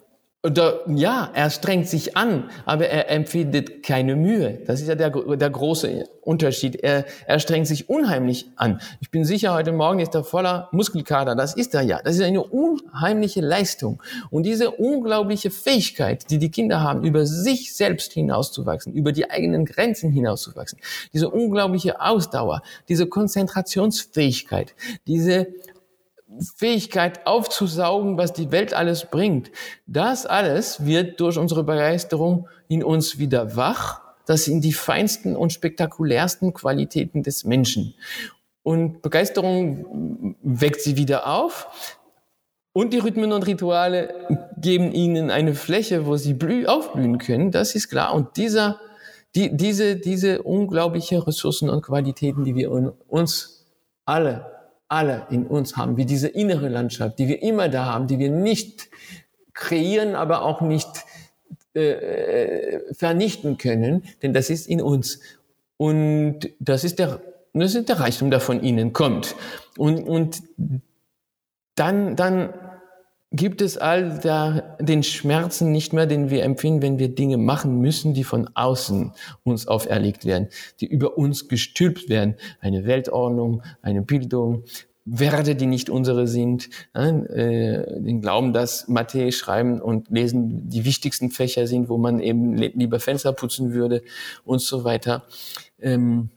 [0.44, 4.60] Oder, ja, er strengt sich an, aber er empfindet keine Mühe.
[4.66, 6.78] Das ist ja der, der große Unterschied.
[6.78, 8.82] Er, er strengt sich unheimlich an.
[9.02, 11.36] Ich bin sicher, heute Morgen ist er voller Muskelkater.
[11.36, 12.02] Das ist er ja.
[12.04, 14.02] Das ist eine unheimliche Leistung.
[14.32, 19.66] Und diese unglaubliche Fähigkeit, die die Kinder haben, über sich selbst hinauszuwachsen, über die eigenen
[19.66, 20.80] Grenzen hinauszuwachsen,
[21.14, 24.74] diese unglaubliche Ausdauer, diese Konzentrationsfähigkeit,
[25.06, 25.50] diese
[26.56, 29.52] Fähigkeit aufzusaugen, was die Welt alles bringt.
[29.86, 34.02] Das alles wird durch unsere Begeisterung in uns wieder wach.
[34.26, 37.96] Das sind die feinsten und spektakulärsten Qualitäten des Menschen.
[38.64, 41.98] Und Begeisterung weckt sie wieder auf.
[42.74, 47.52] Und die Rhythmen und Rituale geben ihnen eine Fläche, wo sie blüh aufblühen können.
[47.52, 48.14] Das ist klar.
[48.14, 48.80] Und dieser,
[49.36, 52.72] die, diese, diese unglaubliche Ressourcen und Qualitäten, die wir
[53.10, 53.66] uns
[54.06, 54.61] alle
[54.92, 58.30] alle in uns haben, wie diese innere Landschaft, die wir immer da haben, die wir
[58.30, 58.90] nicht
[59.54, 61.06] kreieren, aber auch nicht
[61.74, 65.20] äh, äh, vernichten können, denn das ist in uns.
[65.78, 67.22] Und das ist der,
[67.54, 69.36] das ist der Reichtum, der von ihnen kommt.
[69.78, 70.44] Und, und
[71.76, 72.54] dann, dann
[73.32, 77.80] gibt es all der, den Schmerzen nicht mehr, den wir empfinden, wenn wir Dinge machen
[77.80, 79.14] müssen, die von außen
[79.44, 80.50] uns auferlegt werden,
[80.82, 82.36] die über uns gestülpt werden.
[82.60, 84.64] Eine Weltordnung, eine Bildung,
[85.06, 91.32] Werte, die nicht unsere sind, äh, den Glauben, dass Mathe schreiben und lesen die wichtigsten
[91.32, 94.04] Fächer sind, wo man eben lieber Fenster putzen würde
[94.46, 95.24] und so weiter.
[95.80, 96.30] Ähm,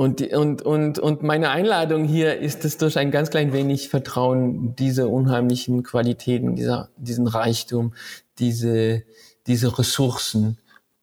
[0.00, 4.74] und, und, und, und meine Einladung hier ist es durch ein ganz klein wenig Vertrauen,
[4.74, 7.92] diese unheimlichen Qualitäten, dieser, diesen Reichtum,
[8.38, 9.02] diese,
[9.46, 10.56] diese Ressourcen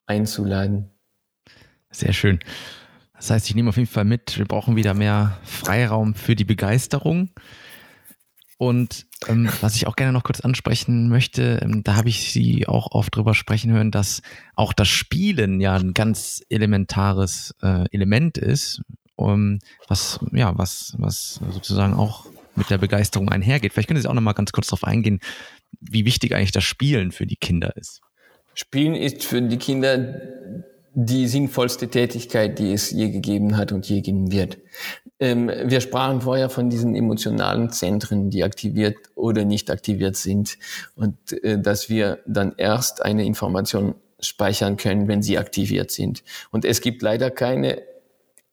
[0.07, 0.89] einzuladen.
[1.91, 2.39] Sehr schön.
[3.15, 6.45] Das heißt, ich nehme auf jeden Fall mit, wir brauchen wieder mehr Freiraum für die
[6.45, 7.29] Begeisterung.
[8.57, 12.67] Und ähm, was ich auch gerne noch kurz ansprechen möchte, ähm, da habe ich Sie
[12.67, 14.21] auch oft drüber sprechen hören, dass
[14.55, 18.81] auch das Spielen ja ein ganz elementares äh, Element ist,
[19.15, 23.73] um, was ja was was sozusagen auch mit der Begeisterung einhergeht.
[23.73, 25.19] Vielleicht können Sie auch noch mal ganz kurz darauf eingehen,
[25.79, 28.01] wie wichtig eigentlich das Spielen für die Kinder ist.
[28.55, 29.97] Spielen ist für die Kinder
[30.99, 34.57] die sinnvollste Tätigkeit, die es je gegeben hat und je geben wird.
[35.19, 40.57] Ähm, wir sprachen vorher von diesen emotionalen Zentren, die aktiviert oder nicht aktiviert sind
[40.95, 46.23] und äh, dass wir dann erst eine Information speichern können, wenn sie aktiviert sind.
[46.49, 47.83] Und es gibt leider keine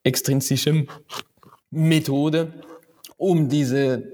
[0.03, 0.87] extrinsische
[1.71, 2.53] Methode,
[3.17, 4.14] um diese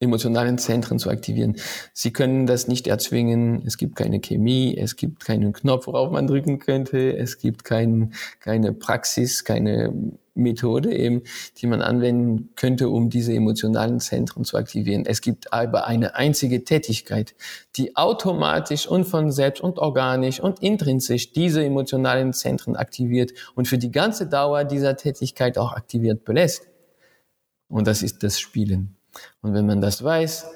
[0.00, 1.56] emotionalen Zentren zu aktivieren.
[1.92, 3.62] Sie können das nicht erzwingen.
[3.66, 7.16] Es gibt keine Chemie, es gibt keinen Knopf, worauf man drücken könnte.
[7.16, 9.92] Es gibt kein, keine Praxis, keine
[10.38, 11.22] Methode eben,
[11.58, 15.04] die man anwenden könnte, um diese emotionalen Zentren zu aktivieren.
[15.04, 17.34] Es gibt aber eine einzige Tätigkeit,
[17.76, 23.78] die automatisch und von selbst und organisch und intrinsisch diese emotionalen Zentren aktiviert und für
[23.78, 26.68] die ganze Dauer dieser Tätigkeit auch aktiviert belässt.
[27.68, 28.97] Und das ist das Spielen.
[29.42, 30.46] Und wenn man das weiß,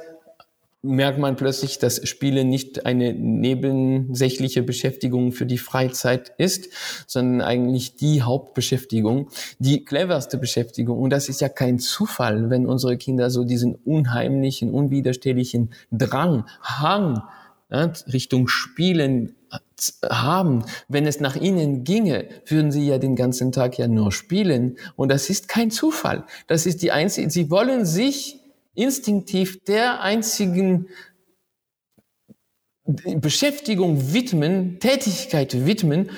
[0.82, 6.68] merkt man plötzlich, dass Spielen nicht eine nebensächliche Beschäftigung für die Freizeit ist,
[7.06, 9.28] sondern eigentlich die Hauptbeschäftigung,
[9.60, 10.98] die cleverste Beschäftigung.
[10.98, 17.22] Und das ist ja kein Zufall, wenn unsere Kinder so diesen unheimlichen, unwiderstehlichen Drang, Hang
[17.70, 19.36] ja, Richtung Spielen
[20.10, 20.64] haben.
[20.88, 24.76] Wenn es nach ihnen ginge, würden sie ja den ganzen Tag ja nur spielen.
[24.96, 26.24] Und das ist kein Zufall.
[26.48, 28.41] Das ist die einzige, sie wollen sich
[28.74, 30.88] instinktiv der einzigen
[32.84, 36.10] Beschäftigung widmen, Tätigkeit widmen,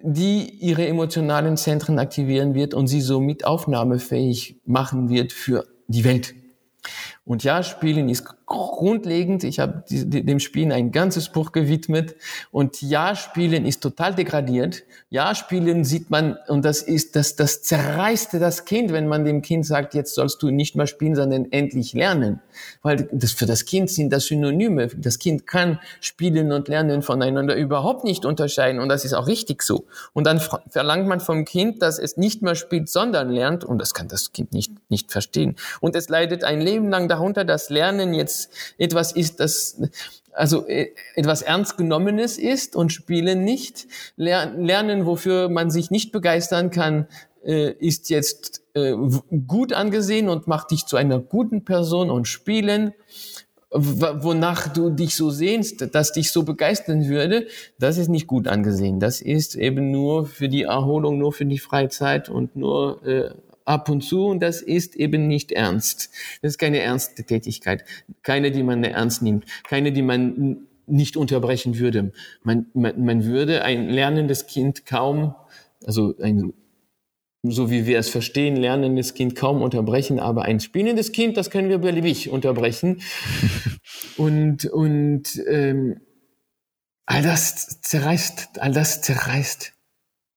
[0.00, 6.34] die ihre emotionalen Zentren aktivieren wird und sie somit aufnahmefähig machen wird für die Welt.
[7.24, 9.44] Und ja, Spielen ist grundlegend.
[9.44, 12.14] Ich habe dem Spielen ein ganzes Buch gewidmet.
[12.50, 14.82] Und ja, Spielen ist total degradiert.
[15.10, 19.42] Ja, Spielen sieht man, und das ist, das, das zerreißt das Kind, wenn man dem
[19.42, 22.40] Kind sagt, jetzt sollst du nicht mehr spielen, sondern endlich lernen.
[22.82, 24.88] Weil das, für das Kind sind das Synonyme.
[24.88, 28.80] Das Kind kann Spielen und Lernen voneinander überhaupt nicht unterscheiden.
[28.80, 29.86] Und das ist auch richtig so.
[30.12, 33.64] Und dann verlangt man vom Kind, dass es nicht mehr spielt, sondern lernt.
[33.64, 35.56] Und das kann das Kind nicht, nicht verstehen.
[35.80, 38.33] Und es leidet ein Leben lang darunter, dass Lernen jetzt
[38.78, 39.80] etwas ist, das
[40.32, 43.86] also äh, etwas ernst genommenes ist und Spielen nicht.
[44.16, 47.06] Lernen, wofür man sich nicht begeistern kann,
[47.44, 48.94] äh, ist jetzt äh,
[49.46, 52.94] gut angesehen und macht dich zu einer guten Person und Spielen
[53.76, 57.48] wonach du dich so sehnst, dass dich so begeistern würde,
[57.80, 59.00] das ist nicht gut angesehen.
[59.00, 63.04] Das ist eben nur für die Erholung, nur für die Freizeit und nur
[63.64, 66.10] ab und zu und das ist eben nicht ernst.
[66.42, 67.84] Das ist keine ernste Tätigkeit,
[68.22, 72.12] keine, die man ernst nimmt, keine, die man nicht unterbrechen würde.
[72.42, 75.34] Man, man, man würde ein lernendes Kind kaum,
[75.84, 76.52] also ein
[77.46, 81.68] so wie wir es verstehen, lernendes Kind kaum unterbrechen, aber ein spielendes Kind, das können
[81.68, 83.02] wir beliebig unterbrechen.
[84.16, 86.00] und und ähm,
[87.06, 89.72] all das zerreißt, all das zerreißt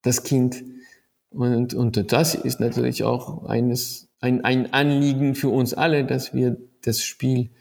[0.01, 0.63] das Kind.
[1.29, 6.57] Und, und das ist natürlich auch eines, ein, ein Anliegen für uns alle, dass wir
[6.81, 7.51] das Spiel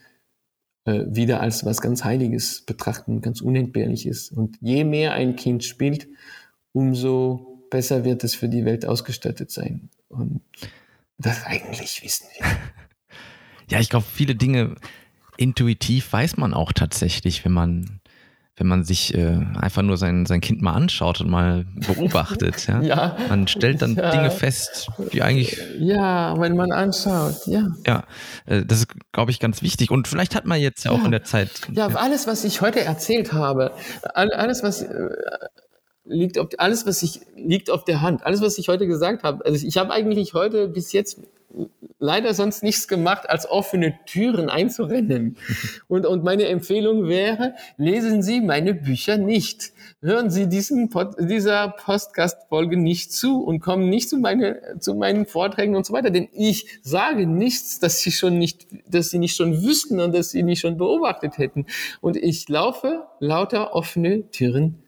[0.84, 4.30] äh, wieder als was ganz Heiliges betrachten, ganz Unentbehrliches.
[4.30, 6.08] Und je mehr ein Kind spielt,
[6.72, 9.90] umso besser wird es für die Welt ausgestattet sein.
[10.08, 10.42] Und
[11.18, 12.46] das eigentlich wissen wir.
[13.68, 14.76] Ja, ich glaube, viele Dinge
[15.36, 18.00] intuitiv weiß man auch tatsächlich, wenn man
[18.56, 22.56] wenn man sich äh, einfach nur sein, sein Kind mal anschaut und mal beobachtet.
[22.66, 22.80] Ja?
[22.80, 23.16] ja.
[23.28, 24.10] Man stellt dann ja.
[24.10, 25.58] Dinge fest, die eigentlich.
[25.78, 27.68] Ja, wenn man anschaut, ja.
[27.86, 28.04] Ja,
[28.46, 29.90] äh, das ist, glaube ich, ganz wichtig.
[29.90, 31.50] Und vielleicht hat man jetzt ja auch in der Zeit.
[31.72, 33.72] Ja, alles, was ich heute erzählt habe,
[34.14, 34.82] alles, was.
[34.82, 35.08] Äh,
[36.08, 38.24] liegt auf, alles, was ich, liegt auf der Hand.
[38.24, 39.44] Alles, was ich heute gesagt habe.
[39.44, 41.20] Also ich habe eigentlich heute bis jetzt
[41.98, 45.36] leider sonst nichts gemacht, als offene Türen einzurennen.
[45.88, 49.72] Und, und meine Empfehlung wäre, lesen Sie meine Bücher nicht.
[50.02, 55.26] Hören Sie diesen Pod, dieser Podcast-Folge nicht zu und kommen nicht zu, meine, zu meinen
[55.26, 56.10] Vorträgen und so weiter.
[56.10, 60.30] Denn ich sage nichts, dass Sie schon nicht, dass Sie nicht schon wüssten und dass
[60.30, 61.66] Sie nicht schon beobachtet hätten.
[62.00, 64.82] Und ich laufe lauter offene Türen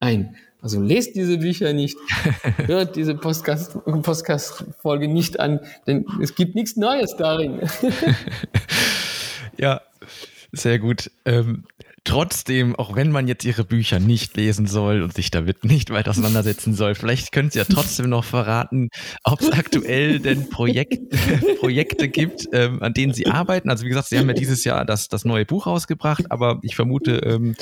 [0.00, 0.36] ein.
[0.64, 1.98] Also lest diese Bücher nicht,
[2.64, 7.60] hört diese Podcast-Folge nicht an, denn es gibt nichts Neues darin.
[9.58, 9.82] ja,
[10.52, 11.10] sehr gut.
[11.26, 11.64] Ähm,
[12.04, 16.12] trotzdem, auch wenn man jetzt ihre Bücher nicht lesen soll und sich damit nicht weiter
[16.12, 18.88] auseinandersetzen soll, vielleicht können sie ja trotzdem noch verraten,
[19.22, 20.98] ob es aktuell denn Projekt,
[21.60, 23.68] Projekte gibt, ähm, an denen sie arbeiten.
[23.68, 26.74] Also wie gesagt, sie haben ja dieses Jahr das, das neue Buch rausgebracht, aber ich
[26.74, 27.54] vermute, ähm,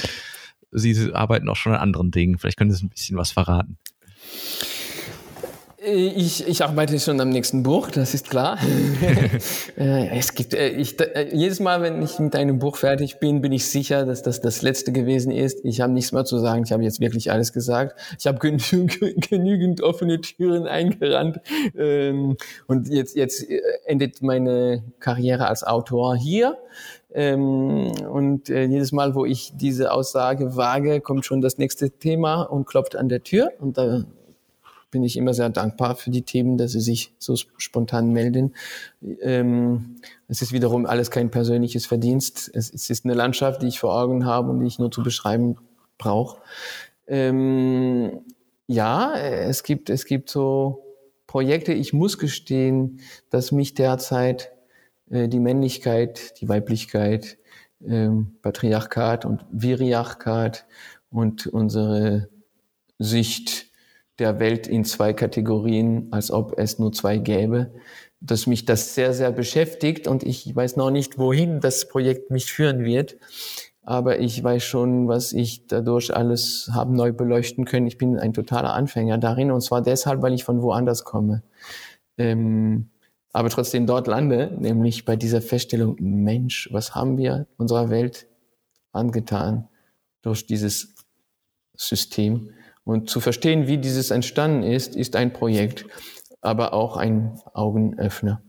[0.72, 2.38] Sie arbeiten auch schon an anderen Dingen.
[2.38, 3.78] Vielleicht können Sie ein bisschen was verraten.
[5.84, 8.58] Ich, ich arbeite schon am nächsten Buch, das ist klar.
[9.76, 13.40] Äh, es gibt, äh, ich, äh, jedes Mal, wenn ich mit einem Buch fertig bin,
[13.40, 15.64] bin ich sicher, dass das das letzte gewesen ist.
[15.64, 16.64] Ich habe nichts mehr zu sagen.
[16.64, 17.98] Ich habe jetzt wirklich alles gesagt.
[18.18, 21.38] Ich habe genügend, genügend offene Türen eingerannt.
[21.76, 23.46] Ähm, und jetzt, jetzt
[23.86, 26.58] endet meine Karriere als Autor hier.
[27.14, 32.42] Ähm, und äh, jedes Mal, wo ich diese Aussage wage, kommt schon das nächste Thema
[32.42, 33.52] und klopft an der Tür.
[33.58, 34.04] Und da
[34.92, 38.54] bin ich immer sehr dankbar für die Themen, dass sie sich so spontan melden.
[39.20, 39.96] Ähm,
[40.28, 42.48] es ist wiederum alles kein persönliches Verdienst.
[42.54, 45.02] Es, es, ist eine Landschaft, die ich vor Augen habe und die ich nur zu
[45.02, 45.56] beschreiben
[45.98, 46.40] brauche.
[47.08, 48.20] Ähm,
[48.68, 50.84] ja, es gibt, es gibt so
[51.26, 51.72] Projekte.
[51.72, 54.52] Ich muss gestehen, dass mich derzeit
[55.10, 57.38] äh, die Männlichkeit, die Weiblichkeit,
[57.84, 60.66] ähm, Patriarchat und Viriarchat
[61.10, 62.28] und unsere
[62.98, 63.71] Sicht
[64.22, 67.72] der Welt in zwei Kategorien, als ob es nur zwei gäbe,
[68.20, 72.52] dass mich das sehr, sehr beschäftigt und ich weiß noch nicht, wohin das Projekt mich
[72.52, 73.16] führen wird.
[73.82, 77.88] Aber ich weiß schon, was ich dadurch alles haben neu beleuchten können.
[77.88, 81.42] Ich bin ein totaler Anfänger darin und zwar deshalb, weil ich von woanders komme.
[82.16, 82.90] Ähm,
[83.32, 88.28] aber trotzdem dort lande, nämlich bei dieser Feststellung, Mensch, was haben wir unserer Welt
[88.92, 89.68] angetan
[90.22, 90.94] durch dieses
[91.74, 92.50] System?
[92.84, 95.86] Und zu verstehen, wie dieses entstanden ist, ist ein Projekt,
[96.40, 98.42] aber auch ein Augenöffner.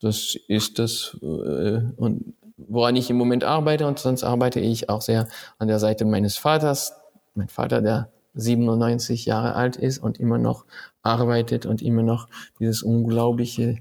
[0.00, 5.02] Das ist das, äh, und woran ich im Moment arbeite, und sonst arbeite ich auch
[5.02, 5.28] sehr
[5.58, 6.94] an der Seite meines Vaters.
[7.34, 10.64] Mein Vater, der 97 Jahre alt ist und immer noch
[11.02, 12.28] arbeitet und immer noch
[12.58, 13.78] dieses unglaubliche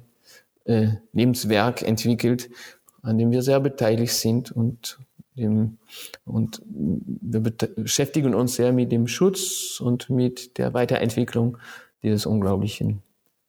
[0.66, 2.49] äh, Lebenswerk entwickelt,
[3.01, 4.99] an dem wir sehr beteiligt sind und
[5.36, 5.78] dem,
[6.26, 11.58] und wir beschäftigen uns sehr mit dem Schutz und mit der Weiterentwicklung
[12.04, 13.02] dieses unglaublichen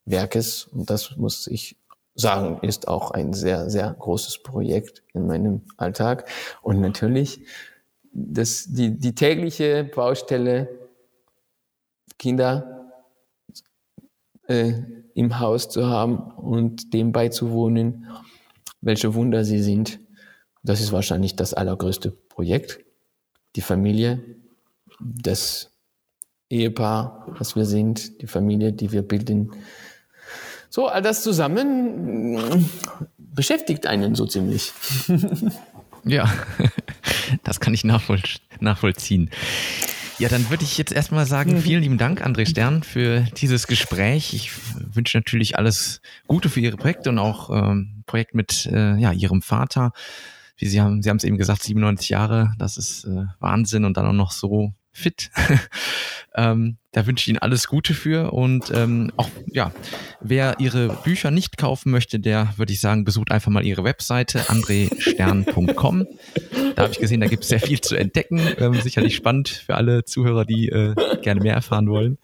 [0.04, 0.64] Werkes.
[0.66, 1.76] Und das muss ich
[2.14, 6.28] sagen, ist auch ein sehr, sehr großes Projekt in meinem Alltag.
[6.62, 7.40] Und natürlich
[8.12, 10.68] das, die, die tägliche Baustelle
[12.18, 12.90] Kinder
[14.48, 14.72] äh,
[15.14, 18.06] im Haus zu haben und dem beizuwohnen,
[18.80, 19.98] welche Wunder sie sind.
[20.66, 22.80] Das ist wahrscheinlich das allergrößte Projekt.
[23.54, 24.20] Die Familie,
[25.00, 25.70] das
[26.50, 29.52] Ehepaar, was wir sind, die Familie, die wir bilden.
[30.68, 32.68] So, all das zusammen mm,
[33.16, 34.72] beschäftigt einen so ziemlich.
[36.04, 36.30] ja,
[37.44, 38.20] das kann ich nachvoll
[38.58, 39.30] nachvollziehen.
[40.18, 41.60] Ja, dann würde ich jetzt erstmal sagen, mhm.
[41.60, 44.32] vielen lieben Dank, André Stern, für dieses Gespräch.
[44.32, 49.12] Ich wünsche natürlich alles Gute für Ihre Projekte und auch ähm, Projekt mit äh, ja,
[49.12, 49.92] Ihrem Vater.
[50.56, 53.96] Wie Sie haben, Sie haben es eben gesagt, 97 Jahre, das ist äh, Wahnsinn und
[53.96, 55.30] dann auch noch so fit.
[56.34, 59.70] ähm, da wünsche ich Ihnen alles Gute für und ähm, auch ja,
[60.20, 64.48] wer Ihre Bücher nicht kaufen möchte, der würde ich sagen, besucht einfach mal Ihre Webseite
[64.48, 66.06] andrestern.com.
[66.74, 68.40] Da habe ich gesehen, da gibt es sehr viel zu entdecken.
[68.58, 72.16] Ähm, sicherlich spannend für alle Zuhörer, die äh, gerne mehr erfahren wollen.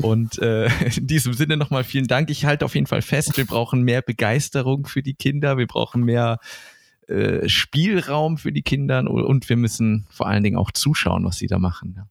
[0.00, 2.30] Und äh, in diesem Sinne nochmal vielen Dank.
[2.30, 6.02] Ich halte auf jeden Fall fest, wir brauchen mehr Begeisterung für die Kinder, wir brauchen
[6.04, 6.38] mehr
[7.08, 11.46] äh, Spielraum für die Kinder und wir müssen vor allen Dingen auch zuschauen, was sie
[11.46, 12.02] da machen.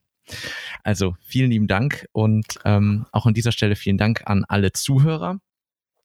[0.84, 5.40] Also vielen lieben Dank und ähm, auch an dieser Stelle vielen Dank an alle Zuhörer.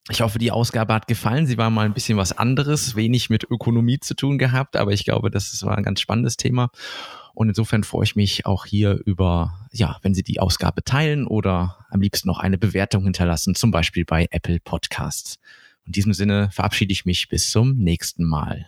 [0.09, 1.47] Ich hoffe, die Ausgabe hat gefallen.
[1.47, 5.05] Sie war mal ein bisschen was anderes, wenig mit Ökonomie zu tun gehabt, aber ich
[5.05, 6.71] glaube, das war ein ganz spannendes Thema.
[7.33, 11.85] Und insofern freue ich mich auch hier über, ja, wenn Sie die Ausgabe teilen oder
[11.89, 15.39] am liebsten noch eine Bewertung hinterlassen, zum Beispiel bei Apple Podcasts.
[15.85, 18.67] In diesem Sinne verabschiede ich mich bis zum nächsten Mal.